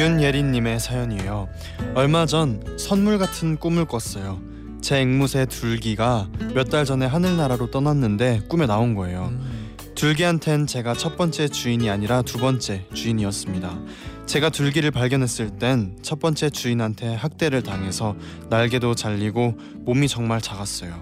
윤예린님의 0.00 0.80
사연이에요. 0.80 1.50
얼마 1.94 2.24
전 2.24 2.64
선물 2.78 3.18
같은 3.18 3.58
꿈을 3.58 3.84
꿨어요. 3.84 4.40
제 4.80 5.00
앵무새 5.00 5.44
둘기가 5.44 6.26
몇 6.54 6.70
달 6.70 6.86
전에 6.86 7.04
하늘나라로 7.04 7.70
떠났는데 7.70 8.44
꿈에 8.48 8.64
나온 8.64 8.94
거예요. 8.94 9.28
음. 9.30 9.76
둘기한텐 9.94 10.66
제가 10.66 10.94
첫 10.94 11.18
번째 11.18 11.48
주인이 11.48 11.90
아니라 11.90 12.22
두 12.22 12.38
번째 12.38 12.86
주인이었습니다. 12.94 13.78
제가 14.24 14.48
둘기를 14.48 14.90
발견했을 14.90 15.58
땐 15.58 15.98
첫 16.00 16.18
번째 16.18 16.48
주인한테 16.48 17.14
학대를 17.14 17.62
당해서 17.62 18.16
날개도 18.48 18.94
잘리고 18.94 19.54
몸이 19.80 20.08
정말 20.08 20.40
작았어요. 20.40 20.94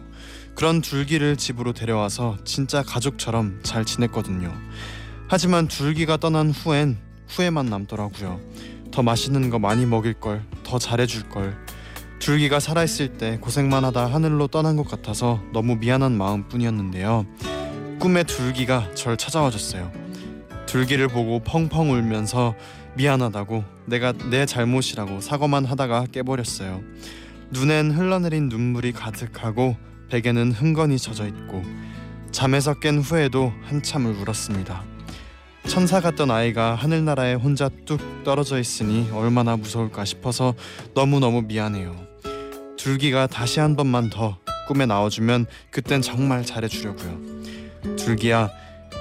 그런 0.57 0.81
둘기를 0.81 1.37
집으로 1.37 1.73
데려와서 1.73 2.37
진짜 2.45 2.83
가족처럼 2.83 3.61
잘 3.63 3.85
지냈거든요. 3.85 4.53
하지만 5.29 5.69
둘기가 5.69 6.17
떠난 6.17 6.51
후엔 6.51 6.97
후회만 7.29 7.67
남더라고요. 7.67 8.41
더 8.99 9.03
맛있는 9.05 9.49
거 9.49 9.61
많이 9.61 9.87
먹일 9.87 10.15
걸, 10.15 10.43
더 10.65 10.77
잘해줄 10.77 11.29
걸. 11.29 11.57
둘기가 12.19 12.59
살아있을 12.59 13.17
때 13.17 13.39
고생만 13.41 13.85
하다 13.85 14.07
하늘로 14.07 14.49
떠난 14.49 14.75
것 14.75 14.89
같아서 14.89 15.41
너무 15.53 15.77
미안한 15.77 16.19
마음뿐이었는데요. 16.19 17.25
꿈에 18.01 18.25
둘기가 18.25 18.91
절 18.97 19.17
찾아와 19.17 19.53
줬어요. 19.53 19.93
둘기를 20.67 21.07
보고 21.07 21.39
펑펑 21.45 21.93
울면서 21.93 22.57
미안하다고 22.97 23.63
내가 23.87 24.11
내 24.31 24.45
잘못이라고 24.47 25.21
사과만 25.21 25.65
하다가 25.65 26.07
깨버렸어요. 26.11 26.83
눈엔 27.53 27.93
흘러내린 27.93 28.49
눈물이 28.49 28.91
가득하고 28.91 29.77
베개는 30.11 30.51
흥건히 30.51 30.99
젖어 30.99 31.25
있고 31.29 31.63
잠에서 32.33 32.75
깬 32.81 32.99
후에도 32.99 33.53
한참을 33.63 34.11
울었습니다. 34.15 34.98
천사 35.69 36.01
같던 36.01 36.31
아이가 36.31 36.75
하늘나라에 36.75 37.35
혼자 37.35 37.69
뚝 37.85 38.01
떨어져 38.25 38.59
있으니 38.59 39.09
얼마나 39.13 39.57
무서울까 39.57 40.05
싶어서 40.05 40.55
너무너무 40.95 41.43
미안해요. 41.43 41.95
둘기가 42.77 43.27
다시 43.27 43.61
한 43.61 43.77
번만 43.77 44.11
더 44.11 44.39
꿈에 44.67 44.87
나와주면 44.87 45.47
그땐 45.71 46.03
정말 46.03 46.45
잘해주려고요. 46.45 47.97
둘기야 47.97 48.51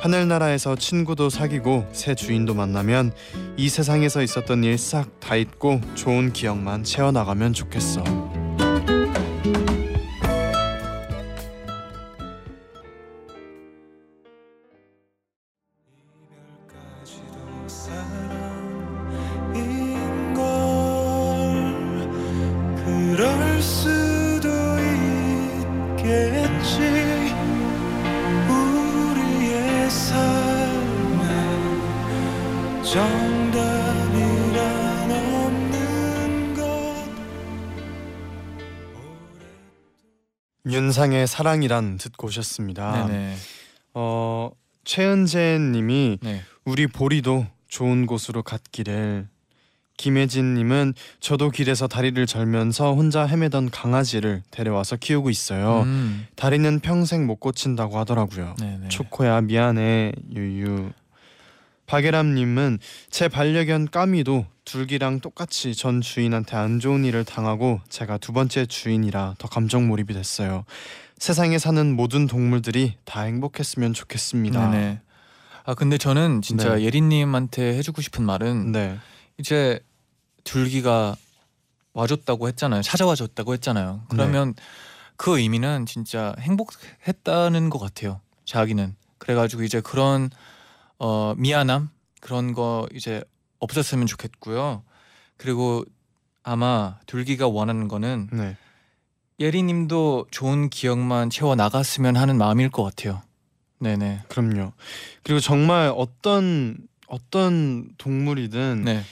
하늘나라에서 0.02 0.76
친구도 0.76 1.30
사귀고 1.30 1.88
새 1.94 2.14
주인도 2.14 2.54
만나면 2.54 3.12
이 3.56 3.70
세상에서 3.70 4.22
있었던 4.22 4.64
일 4.64 4.78
싹 4.78 5.20
다 5.20 5.36
잊고 5.36 5.82
좋은 5.96 6.32
기억만 6.32 6.84
채워나가면 6.84 7.54
좋겠어. 7.54 8.47
있겠지 26.08 26.80
우리의 28.50 29.90
삶에 29.90 31.24
정답이란 32.82 34.52
없는 35.12 36.54
것 36.54 36.62
윤상의 40.66 41.28
사랑이란 41.28 41.98
듣고 41.98 42.28
오셨습니다. 42.28 43.08
네네. 43.08 43.36
어 43.94 44.52
최은재 44.86 45.60
님이 45.60 46.20
네. 46.22 46.42
우리 46.64 46.88
보리도 46.88 47.46
좋은 47.68 48.06
곳으로 48.06 48.44
갔기를 48.44 49.28
김혜진님은 49.98 50.94
저도 51.20 51.50
길에서 51.50 51.88
다리를 51.88 52.26
절면서 52.26 52.94
혼자 52.94 53.26
헤매던 53.26 53.72
강아지를 53.72 54.44
데려와서 54.52 54.96
키우고 54.96 55.30
있어요. 55.30 55.82
음. 55.82 56.28
다리는 56.36 56.80
평생 56.80 57.26
못 57.26 57.40
고친다고 57.40 57.98
하더라고요. 58.00 58.56
네네. 58.60 58.90
초코야 58.90 59.42
미안해 59.42 60.14
유유. 60.34 60.92
박예람님은 61.88 62.80
제 63.10 63.28
반려견 63.28 63.88
까미도 63.90 64.46
둘기랑 64.66 65.22
똑같이 65.22 65.74
전 65.74 66.02
주인한테 66.02 66.58
안 66.58 66.80
좋은 66.80 67.06
일을 67.06 67.24
당하고 67.24 67.80
제가 67.88 68.18
두 68.18 68.34
번째 68.34 68.66
주인이라 68.66 69.36
더 69.38 69.48
감정 69.48 69.88
몰입이 69.88 70.14
됐어요. 70.14 70.66
세상에 71.18 71.58
사는 71.58 71.96
모든 71.96 72.28
동물들이 72.28 72.96
다 73.06 73.22
행복했으면 73.22 73.94
좋겠습니다. 73.94 74.70
네네. 74.70 75.00
아 75.64 75.74
근데 75.74 75.98
저는 75.98 76.42
진짜 76.42 76.76
네. 76.76 76.84
예린님한테 76.84 77.78
해주고 77.78 78.02
싶은 78.02 78.24
말은 78.24 78.74
네. 78.74 78.98
이제 79.38 79.80
둘기가 80.48 81.16
와줬다고 81.94 82.48
했잖아요. 82.48 82.82
찾아와줬다고 82.82 83.54
했잖아요. 83.54 84.04
그러면 84.10 84.54
그 85.18 85.40
의미는 85.40 85.86
진짜 85.86 86.34
행복했다는 86.40 87.70
것 87.70 87.80
같아요. 87.80 88.22
자기는 88.46 88.96
그래가지고 89.18 89.64
이제 89.64 89.82
그런 89.82 90.30
어 91.00 91.34
미안함 91.38 91.90
그런 92.22 92.54
거 92.54 92.88
이제 92.94 93.24
없었으면 93.60 94.06
좋겠고요. 94.08 94.84
그리고 95.38 95.84
아마 96.44 96.98
둘기가 97.08 97.48
원하는 97.48 97.88
거는 97.88 98.30
네. 98.32 98.56
예리님도 99.40 100.28
좋은 100.32 100.70
기억만 100.70 101.30
채워 101.30 101.56
나갔으면 101.56 102.16
하는 102.16 102.38
마음일 102.38 102.70
것 102.70 102.84
같아요. 102.84 103.22
네네. 103.80 104.24
그럼요. 104.30 104.72
그리고 105.24 105.40
정말 105.40 105.92
어떤 105.96 106.78
어떤 107.08 107.90
동물이든 107.98 108.84
네. 108.86 109.04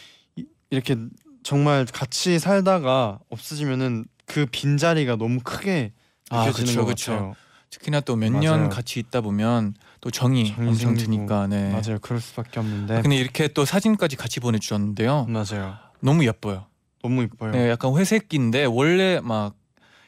이렇게 0.69 0.97
정말 1.45 1.85
같이 1.85 2.39
살다가 2.39 3.19
없어지면은 3.29 4.05
그 4.25 4.47
빈자리가 4.51 5.15
너무 5.15 5.39
크게 5.43 5.93
아, 6.31 6.39
느껴지는 6.47 6.65
그쵸, 6.73 6.79
것 6.81 6.85
그쵸. 6.87 7.11
같아요. 7.11 7.35
특히나 7.69 7.99
또 8.01 8.15
몇 8.15 8.31
년 8.31 8.41
맞아요. 8.61 8.69
같이 8.69 8.99
있다 8.99 9.21
보면 9.21 9.75
또 10.01 10.09
정이, 10.09 10.47
정이 10.55 10.69
엄청 10.69 10.95
생기고. 10.95 11.03
드니까. 11.05 11.45
네. 11.47 11.69
맞아요. 11.71 11.99
그럴 12.01 12.19
수밖에 12.19 12.59
없는데. 12.59 12.95
아, 12.95 13.01
근데 13.03 13.15
이렇게 13.17 13.47
또 13.49 13.63
사진까지 13.63 14.15
같이 14.15 14.39
보내주셨는데요. 14.39 15.27
맞아요. 15.27 15.75
너무 15.99 16.25
예뻐요. 16.25 16.65
너무 17.03 17.21
이뻐요. 17.21 17.51
네, 17.51 17.69
약간 17.69 17.95
회색인데 17.95 18.65
원래 18.65 19.19
막 19.21 19.53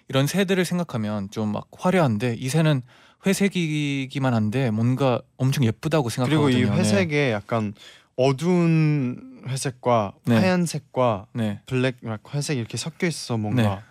이런 0.10 0.26
새들을 0.26 0.66
생각하면 0.66 1.30
좀 1.30 1.52
막 1.52 1.68
화려한데 1.78 2.36
이 2.40 2.50
새는 2.50 2.82
회색이기만 3.28 4.34
한데 4.34 4.72
뭔가 4.72 5.22
엄청 5.38 5.66
예쁘다고 5.66 6.10
그리고 6.10 6.50
생각하거든요. 6.50 6.58
이 6.60 6.64
회색에 6.80 7.32
약간 7.32 7.74
어두운 8.16 9.27
회색과 9.48 10.14
네. 10.26 10.36
하얀색과 10.38 11.28
네. 11.34 11.44
네. 11.44 11.62
블랙 11.66 11.98
막 12.02 12.22
회색 12.34 12.58
이렇게 12.58 12.78
섞여 12.78 13.08
있어 13.08 13.38
뭔가 13.38 13.84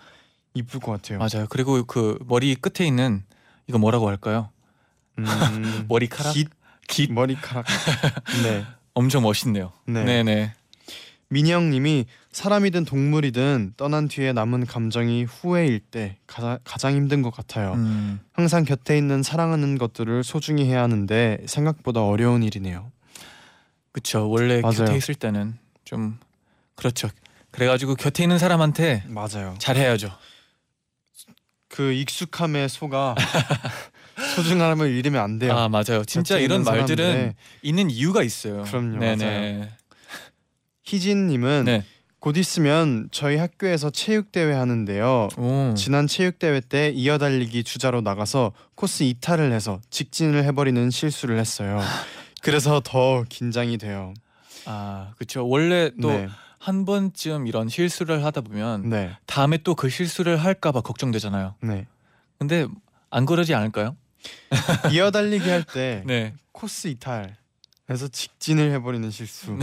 이쁠 0.54 0.80
것 0.80 0.92
같아요. 0.92 1.18
맞아요. 1.18 1.46
그리고 1.48 1.84
그 1.84 2.18
머리 2.26 2.54
끝에 2.54 2.86
있는 2.86 3.24
이거 3.66 3.78
뭐라고 3.78 4.08
할까요? 4.08 4.50
음, 5.18 5.24
머리카락? 5.88 6.34
깃 6.34 6.48
깃 6.88 7.12
머리카락. 7.12 7.64
네. 8.44 8.64
엄청 8.94 9.22
멋있네요. 9.22 9.72
네. 9.86 10.04
네, 10.04 10.22
네. 10.22 10.52
민영님이 11.28 12.06
사람이든 12.30 12.84
동물이든 12.84 13.74
떠난 13.76 14.08
뒤에 14.08 14.32
남은 14.32 14.66
감정이 14.66 15.24
후회일 15.24 15.80
때 15.80 16.18
가장, 16.26 16.58
가장 16.64 16.94
힘든 16.94 17.22
것 17.22 17.34
같아요. 17.34 17.72
음, 17.72 18.20
항상 18.32 18.64
곁에 18.64 18.96
있는 18.96 19.22
사랑하는 19.22 19.78
것들을 19.78 20.22
소중히 20.22 20.66
해야 20.66 20.82
하는데 20.82 21.38
생각보다 21.46 22.04
어려운 22.04 22.42
일이네요. 22.42 22.92
그쵸. 23.96 24.28
원래 24.28 24.60
맞아요. 24.60 24.76
곁에 24.76 24.94
있을 24.98 25.14
때는 25.14 25.56
좀 25.86 26.18
그렇죠. 26.74 27.08
그래가지고 27.50 27.94
곁에 27.94 28.24
있는 28.24 28.38
사람한테 28.38 29.04
맞아요. 29.06 29.54
잘해야죠. 29.58 30.10
그 31.68 31.92
익숙함에 31.94 32.68
속아 32.68 33.14
소중함을 34.36 34.90
잃으면 34.90 35.22
안 35.22 35.38
돼요. 35.38 35.54
아 35.56 35.70
맞아요. 35.70 36.04
진짜 36.06 36.36
이런 36.36 36.62
말들은 36.62 37.32
있는 37.62 37.88
이유가 37.90 38.22
있어요. 38.22 38.64
그럼요, 38.64 38.98
네네. 38.98 39.70
희진님은 40.84 41.64
네. 41.64 41.84
곧 42.18 42.36
있으면 42.36 43.08
저희 43.12 43.38
학교에서 43.38 43.88
체육 43.88 44.30
대회 44.30 44.52
하는데요. 44.52 45.28
오. 45.38 45.74
지난 45.74 46.06
체육 46.06 46.38
대회 46.38 46.60
때 46.60 46.90
이어달리기 46.90 47.64
주자로 47.64 48.02
나가서 48.02 48.52
코스 48.74 49.04
이탈을 49.04 49.52
해서 49.52 49.80
직진을 49.88 50.44
해버리는 50.44 50.90
실수를 50.90 51.38
했어요. 51.38 51.80
그래서 52.42 52.80
더 52.84 53.24
긴장이 53.28 53.78
돼요. 53.78 54.14
아 54.64 55.12
그렇죠. 55.16 55.46
원래 55.48 55.90
또 56.00 56.08
네, 56.08 56.28
한 56.58 56.84
번쯤 56.84 57.46
이런 57.46 57.68
실수를 57.68 58.24
하다 58.24 58.40
보면 58.42 58.88
네, 58.90 59.16
다음에 59.26 59.58
또 59.58 59.74
그 59.74 59.88
실수를 59.88 60.36
할까봐 60.36 60.80
걱정되잖아요. 60.82 61.54
네. 61.62 61.86
근데 62.38 62.66
안 63.10 63.24
그러지 63.26 63.54
않을까요? 63.54 63.96
이어달리기 64.92 65.48
할 65.48 65.64
때 65.64 66.02
네. 66.06 66.34
코스 66.52 66.88
이탈해서 66.88 68.08
직진을 68.10 68.72
해버리는 68.72 69.10
실수. 69.10 69.58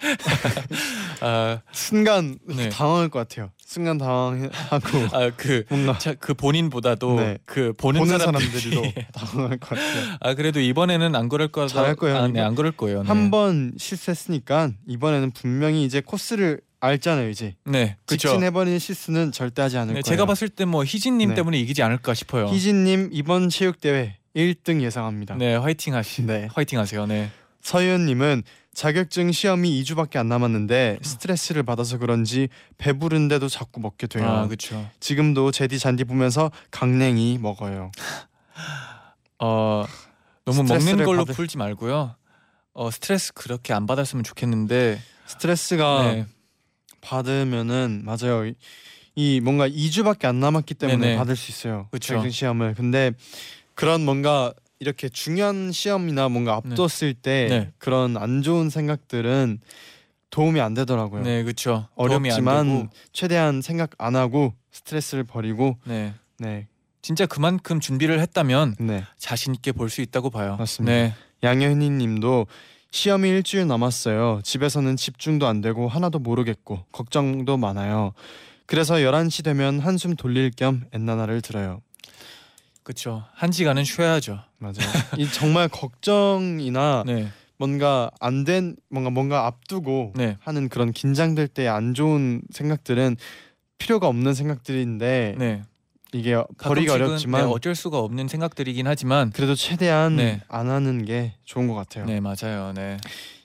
아, 1.20 1.60
순간 1.72 2.38
네. 2.46 2.68
당황할 2.68 3.08
것 3.08 3.18
같아요. 3.20 3.50
순간 3.64 3.98
당황하고 3.98 4.50
아, 5.12 5.30
그, 5.36 5.64
뭔가 5.68 5.96
자, 5.98 6.14
그 6.14 6.34
본인보다도 6.34 7.16
네. 7.16 7.38
그 7.44 7.72
보는, 7.76 8.00
보는 8.00 8.18
사람들이 8.18 8.94
당황할 9.12 9.58
것 9.58 9.68
같아요. 9.70 10.16
아 10.20 10.34
그래도 10.34 10.60
이번에는 10.60 11.14
안 11.14 11.28
그럴 11.28 11.48
거다. 11.48 11.68
잘할 11.68 11.96
거예요, 11.96 12.16
아, 12.18 12.28
네. 12.28 12.40
안 12.40 12.54
그럴 12.54 12.72
거예요. 12.72 13.02
네. 13.02 13.08
한번 13.08 13.72
실수했으니까 13.78 14.70
이번에는 14.88 15.30
분명히 15.32 15.84
이제 15.84 16.00
코스를 16.00 16.60
알잖아요. 16.80 17.28
이제 17.28 17.54
네, 17.64 17.96
그렇죠. 18.06 18.28
직진해버리는 18.30 18.78
실수는 18.78 19.32
절대 19.32 19.60
하지 19.62 19.76
않을 19.76 19.88
네, 19.88 20.00
거예요. 20.00 20.02
제가 20.02 20.24
봤을 20.26 20.48
때 20.48 20.64
뭐 20.64 20.82
희진님 20.84 21.30
네. 21.30 21.34
때문에 21.34 21.58
이기지 21.58 21.82
않을까 21.82 22.14
싶어요. 22.14 22.46
희진님 22.46 23.10
이번 23.12 23.48
체육 23.50 23.80
대회 23.80 24.16
1등 24.34 24.80
예상합니다. 24.80 25.34
네, 25.36 25.56
화이팅 25.56 25.94
하시. 25.94 26.22
네. 26.22 26.48
화이팅 26.54 26.78
하세요. 26.78 27.04
네. 27.06 27.30
서윤님은 27.62 28.42
자격증 28.72 29.32
시험이 29.32 29.82
2주밖에 29.82 30.16
안 30.16 30.28
남았는데 30.28 31.00
스트레스를 31.02 31.62
받아서 31.62 31.98
그런지 31.98 32.48
배부른데도 32.78 33.48
자꾸 33.48 33.80
먹게 33.80 34.06
돼요. 34.06 34.24
아, 34.26 34.46
그렇죠. 34.46 34.88
지금도 35.00 35.50
제디 35.50 35.78
잔디 35.78 36.04
보면서 36.04 36.50
강냉이 36.70 37.38
먹어요. 37.38 37.90
어 39.38 39.84
너무 40.44 40.62
먹는 40.62 41.04
걸로 41.04 41.24
받을- 41.24 41.34
풀지 41.34 41.58
말고요. 41.58 42.14
어 42.72 42.90
스트레스 42.90 43.32
그렇게 43.34 43.72
안 43.72 43.86
받았으면 43.86 44.22
좋겠는데. 44.24 45.00
스트레스가 45.26 46.12
네. 46.12 46.26
받으면은 47.00 48.02
맞아요. 48.04 48.46
이, 48.46 48.54
이 49.14 49.40
뭔가 49.40 49.68
2주밖에 49.68 50.24
안 50.26 50.40
남았기 50.40 50.74
때문에 50.74 50.98
네네. 50.98 51.16
받을 51.16 51.36
수 51.36 51.50
있어요. 51.50 51.88
그쵸. 51.90 52.08
자격증 52.14 52.30
시험을. 52.30 52.74
근데 52.74 53.12
그런 53.74 54.04
뭔가 54.04 54.52
이렇게 54.80 55.10
중요한 55.10 55.72
시험이나 55.72 56.28
뭔가 56.30 56.54
앞뒀을 56.54 57.14
때 57.14 57.46
네. 57.48 57.72
그런 57.78 58.16
안 58.16 58.42
좋은 58.42 58.70
생각들은 58.70 59.60
도움이 60.30 60.60
안 60.60 60.72
되더라고요. 60.74 61.22
네, 61.22 61.42
그렇죠. 61.42 61.86
어렵지만. 61.94 62.88
최대한 63.12 63.60
생각 63.60 63.90
안 63.98 64.16
하고 64.16 64.54
스트레스를 64.72 65.24
버리고 65.24 65.76
네. 65.84 66.14
네. 66.38 66.66
진짜 67.02 67.26
그만큼 67.26 67.78
준비를 67.80 68.20
했다면 68.20 68.76
네. 68.80 69.04
자신 69.18 69.54
있게 69.54 69.72
볼 69.72 69.90
수 69.90 70.00
있다고 70.00 70.30
봐요. 70.30 70.56
맞습니다. 70.58 70.92
네. 70.92 71.14
양현희 71.42 71.90
님도 71.90 72.46
시험이 72.90 73.28
일주일 73.28 73.66
남았어요. 73.66 74.40
집에서는 74.44 74.96
집중도 74.96 75.46
안 75.46 75.60
되고 75.60 75.88
하나도 75.88 76.18
모르겠고 76.18 76.84
걱정도 76.90 77.56
많아요. 77.56 78.12
그래서 78.66 78.94
11시 78.94 79.44
되면 79.44 79.78
한숨 79.80 80.16
돌릴 80.16 80.50
겸 80.50 80.84
엔나나를 80.92 81.42
들어요. 81.42 81.82
그렇죠. 82.82 83.24
한 83.34 83.52
시간은 83.52 83.84
쉬어야죠. 83.84 84.40
맞아요. 84.58 84.74
이 85.18 85.26
정말 85.30 85.68
걱정이나 85.68 87.04
네. 87.06 87.28
뭔가 87.58 88.10
안 88.20 88.44
된 88.44 88.76
뭔가 88.88 89.10
뭔가 89.10 89.46
앞두고 89.46 90.14
네. 90.16 90.36
하는 90.40 90.68
그런 90.68 90.92
긴장될 90.92 91.48
때 91.48 91.68
안 91.68 91.92
좋은 91.94 92.40
생각들은 92.50 93.16
필요가 93.78 94.08
없는 94.08 94.32
생각들인데 94.34 95.34
네. 95.38 95.62
이게 96.12 96.32
버리기가 96.58 96.94
가끔씩은, 96.94 97.06
어렵지만 97.06 97.42
네, 97.42 97.52
어쩔 97.52 97.74
수가 97.74 97.98
없는 98.00 98.28
생각들이긴 98.28 98.86
하지만 98.86 99.30
그래도 99.30 99.54
최대한 99.54 100.16
네. 100.16 100.40
안 100.48 100.68
하는 100.70 101.04
게 101.04 101.34
좋은 101.44 101.68
것 101.68 101.74
같아요. 101.74 102.04
네, 102.06 102.18
맞아요. 102.20 102.72
네. 102.74 102.96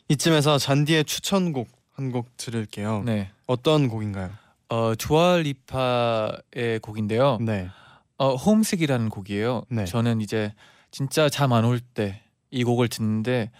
이쯤에서 0.09 0.57
잔디의 0.57 1.05
추천곡 1.05 1.67
한 1.93 2.11
곡 2.11 2.35
들을게요. 2.37 3.03
네. 3.05 3.29
어떤 3.47 3.87
곡인가요? 3.87 4.29
어, 4.69 4.95
주얼리파의 4.95 6.79
곡인데요. 6.81 7.37
네. 7.41 7.69
어, 8.17 8.35
홈식이라는 8.35 9.09
곡이에요. 9.09 9.63
네. 9.69 9.85
저는 9.85 10.21
이제 10.21 10.53
진짜 10.91 11.29
잠 11.29 11.51
안 11.53 11.65
올 11.65 11.79
때 11.93 12.21
이 12.51 12.63
곡을 12.63 12.87
듣는데 12.87 13.51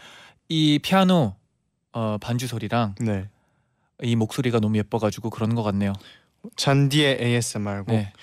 이 0.48 0.80
피아노 0.80 1.36
어, 1.92 2.18
반주 2.22 2.48
소리랑 2.48 2.96
네. 3.02 3.28
이 4.04 4.16
목소리가 4.16 4.60
너무 4.60 4.78
예뻐가지고 4.78 5.30
그런 5.32 5.54
것 5.56 5.64
같네요. 5.64 5.92
잔디의 6.56 7.18
ASMR 7.22 7.84
곡. 7.84 7.94
네, 7.94 8.14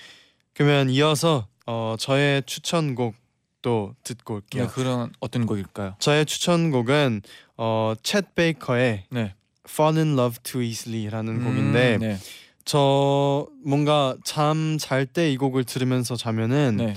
그러면 0.55 0.89
이어서 0.89 1.47
어, 1.67 1.95
저의 1.99 2.41
추천곡도 2.47 3.95
듣고 4.03 4.35
올게요. 4.35 4.63
네, 4.63 4.69
그런 4.73 5.11
어떤 5.19 5.45
곡일까요? 5.45 5.95
저의 5.99 6.25
추천곡은 6.25 7.21
어, 7.57 7.93
챗 8.01 8.33
베이커의 8.33 9.05
네, 9.09 9.35
Fall 9.69 9.97
in 9.97 10.13
Love 10.17 10.37
Too 10.43 10.65
Easily라는 10.65 11.35
음, 11.35 11.43
곡인데 11.43 11.97
네, 11.99 12.17
저 12.65 13.47
뭔가 13.65 14.15
잠 14.23 14.77
잘 14.79 15.05
때 15.05 15.31
이 15.31 15.37
곡을 15.37 15.63
들으면서 15.65 16.15
자면은 16.15 16.77
네, 16.77 16.93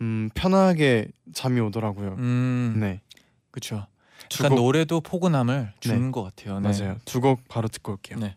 음, 0.00 0.30
편하게 0.34 1.08
잠이 1.32 1.60
오더라고요. 1.60 2.16
음, 2.18 2.76
네. 2.80 3.00
그렇죠. 3.50 3.86
두 4.28 4.44
약간 4.44 4.56
곡 4.56 4.64
노래도 4.64 5.00
포근함을 5.00 5.72
주는 5.80 6.10
것 6.12 6.22
같아요. 6.22 6.60
네. 6.60 6.68
맞아요. 6.70 6.98
두 7.04 7.20
곡 7.20 7.40
바로 7.48 7.68
듣고 7.68 7.92
올게요. 7.92 8.18
네. 8.18 8.36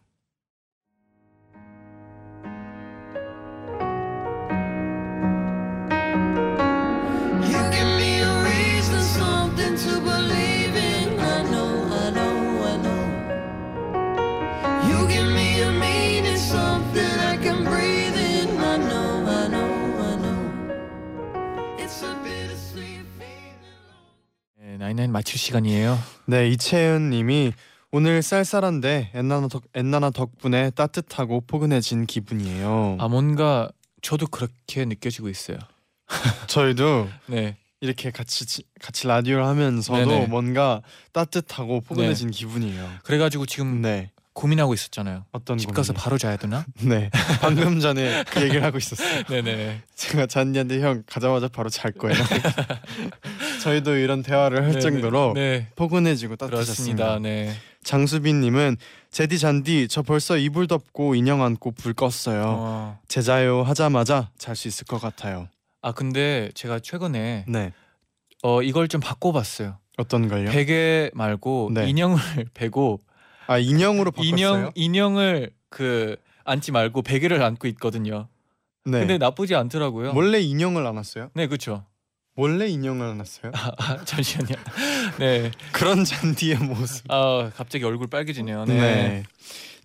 마칠 25.13 25.37
시간이에요. 25.39 25.97
네, 26.25 26.49
이채은 26.49 27.11
님이 27.11 27.53
오늘 27.91 28.21
쌀쌀한데 28.23 29.11
엔나나 29.13 29.47
덕 29.47 29.63
엔나나 29.75 30.09
덕분에 30.09 30.71
따뜻하고 30.71 31.41
포근해진 31.47 32.05
기분이에요. 32.07 32.97
아 32.99 33.07
뭔가 33.07 33.69
저도 34.01 34.27
그렇게 34.27 34.83
느껴지고 34.85 35.29
있어요. 35.29 35.57
저희도 36.47 37.07
네, 37.27 37.55
이렇게 37.81 38.09
같이 38.11 38.45
지- 38.45 38.63
같이 38.81 39.07
라디오를 39.07 39.45
하면서도 39.45 40.05
네네. 40.05 40.27
뭔가 40.27 40.81
따뜻하고 41.13 41.81
포근해진 41.81 42.31
기분이에요. 42.31 42.89
그래가지고 43.03 43.45
지금 43.45 43.81
네. 43.81 44.09
고민하고 44.33 44.73
있었잖아요. 44.73 45.25
어떤 45.31 45.59
집 45.59 45.71
가서? 45.75 45.93
바로 45.93 46.17
자야 46.17 46.37
되나? 46.37 46.65
네. 46.81 47.11
방금 47.39 47.79
전에 47.79 48.23
그 48.31 48.41
얘기를 48.41 48.63
하고 48.63 48.79
있었어요. 48.79 49.21
네네. 49.29 49.83
제가 49.93 50.25
잔디한테 50.25 50.81
형 50.81 51.03
가자마자 51.05 51.47
바로 51.49 51.69
잘 51.69 51.91
거예요. 51.91 52.17
저희도 53.63 53.95
이런 53.95 54.21
대화를 54.23 54.63
할 54.65 54.79
정도로 54.79 55.33
네, 55.35 55.67
포근해지고. 55.75 56.35
따뜻했습니다. 56.35 57.19
네. 57.19 57.53
장수빈님은 57.83 58.77
제디 59.11 59.39
잔디 59.39 59.87
저 59.87 60.01
벌써 60.01 60.37
이불 60.37 60.67
덮고 60.67 61.15
인형 61.15 61.41
안고 61.43 61.71
불 61.71 61.93
껐어요. 61.93 62.43
어. 62.45 62.99
제자요 63.07 63.63
하자마자 63.63 64.29
잘 64.37 64.55
수 64.55 64.67
있을 64.67 64.85
것 64.85 64.99
같아요. 65.01 65.47
아 65.81 65.91
근데 65.91 66.49
제가 66.55 66.79
최근에 66.79 67.45
네. 67.47 67.71
어 68.41 68.61
이걸 68.61 68.87
좀 68.87 69.01
바꿔봤어요. 69.01 69.77
어떤 69.97 70.27
걸요? 70.27 70.49
베개 70.49 71.11
말고 71.13 71.71
네. 71.73 71.89
인형을 71.89 72.17
베고 72.53 72.99
아 73.47 73.57
인형으로 73.57 74.11
바꿨어요? 74.11 74.29
인형 74.29 74.71
인형을 74.75 75.51
그 75.69 76.15
앉지 76.45 76.71
말고 76.71 77.01
베개를 77.01 77.41
안고 77.43 77.67
있거든요. 77.69 78.27
네. 78.85 78.99
근데 78.99 79.17
나쁘지 79.17 79.55
않더라고요. 79.55 80.13
몰래 80.13 80.39
인형을 80.39 80.85
안았어요? 80.85 81.29
네, 81.33 81.47
그렇죠. 81.47 81.85
몰래 82.35 82.67
인형을 82.67 83.05
안았어요? 83.05 83.51
아, 83.53 84.03
잠시만요. 84.05 84.55
네. 85.19 85.51
그런 85.71 86.03
잔디의 86.03 86.57
모습. 86.57 87.05
아, 87.11 87.51
갑자기 87.55 87.85
얼굴 87.85 88.07
빨개지네요. 88.07 88.65
네. 88.65 88.73
네. 88.73 89.23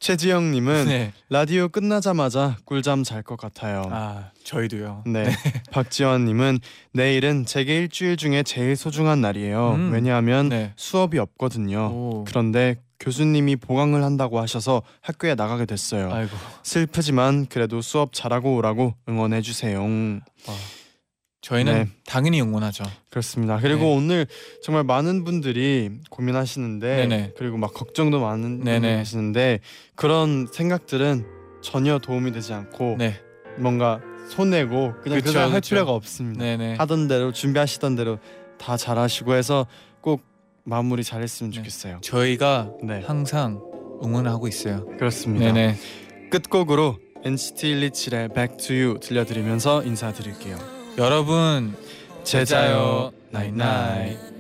최지영님은 0.01 0.87
네. 0.87 1.13
라디오 1.29 1.69
끝나자마자 1.69 2.57
꿀잠 2.65 3.03
잘 3.05 3.23
것 3.23 3.37
같아요. 3.39 3.83
아, 3.91 4.31
저희도요. 4.45 5.03
네. 5.07 5.25
박지원님은 5.73 6.61
내일은 6.93 7.45
제게 7.45 7.79
일주일 7.79 8.17
중에 8.17 8.43
제일 8.45 8.77
소중한 8.77 9.21
날이에요. 9.21 9.73
음. 9.73 9.93
왜냐하면 9.93 10.49
네. 10.49 10.73
수업이 10.77 11.19
없거든요. 11.19 11.91
오. 11.93 12.25
그런데 12.27 12.77
교수님이 13.01 13.57
보강을 13.57 14.03
한다고 14.03 14.41
하셔서 14.41 14.83
학교에 15.03 15.35
나가게 15.35 15.67
됐어요. 15.67 16.11
아이고. 16.13 16.35
슬프지만 16.63 17.47
그래도 17.47 17.81
수업 17.83 18.13
잘하고 18.13 18.57
오라고 18.57 18.95
응원해 19.09 19.43
주세요. 19.43 19.85
저희는 21.41 21.73
네. 21.73 21.89
당연히 22.07 22.41
응원하죠. 22.43 22.85
그렇습니다. 23.11 23.59
그리고 23.61 23.85
네. 23.85 23.97
오늘 23.97 24.27
정말 24.63 24.85
많은 24.85 25.25
분들이 25.25 25.91
고민하시는데 26.11 26.97
네네. 26.97 27.33
그리고 27.37 27.57
막 27.57 27.73
걱정도 27.73 28.21
많은 28.21 28.65
네네. 28.65 28.97
하시는데 28.97 29.61
그런 29.95 30.49
생각들은 30.53 31.25
전혀 31.63 31.99
도움이 31.99 32.33
되지 32.33 32.53
않고 32.53 32.97
네. 32.99 33.21
뭔가 33.57 34.01
손해고 34.31 34.95
그냥 35.03 35.19
그 35.19 35.25
그쵸, 35.25 35.33
생각 35.33 35.53
할 35.53 35.61
그쵸. 35.61 35.75
필요가 35.75 35.93
없습니다. 35.93 36.45
네, 36.45 36.57
네. 36.57 36.75
하던 36.75 37.09
대로 37.09 37.33
준비하시던 37.33 37.97
대로 37.97 38.19
다 38.59 38.77
잘하시고 38.77 39.35
해서 39.35 39.67
꼭 40.01 40.23
마무리 40.65 41.03
잘했으면 41.03 41.51
네. 41.51 41.57
좋겠어요. 41.57 41.99
저희가 42.03 42.73
네, 42.83 43.03
항상 43.07 43.63
응원하고 44.03 44.49
있어요. 44.49 44.87
그렇습니다. 44.99 45.53
네, 45.53 45.73
네. 45.73 46.31
끝곡으로 46.31 46.99
NCT 47.25 47.75
127의 47.75 48.35
Back 48.35 48.57
to 48.59 48.77
You 48.77 49.01
들려드리면서 49.01 49.83
인사드릴게요. 49.85 50.78
여러분 50.99 51.77
재쟈요 52.25 53.13
night 53.31 53.79
night. 53.79 54.38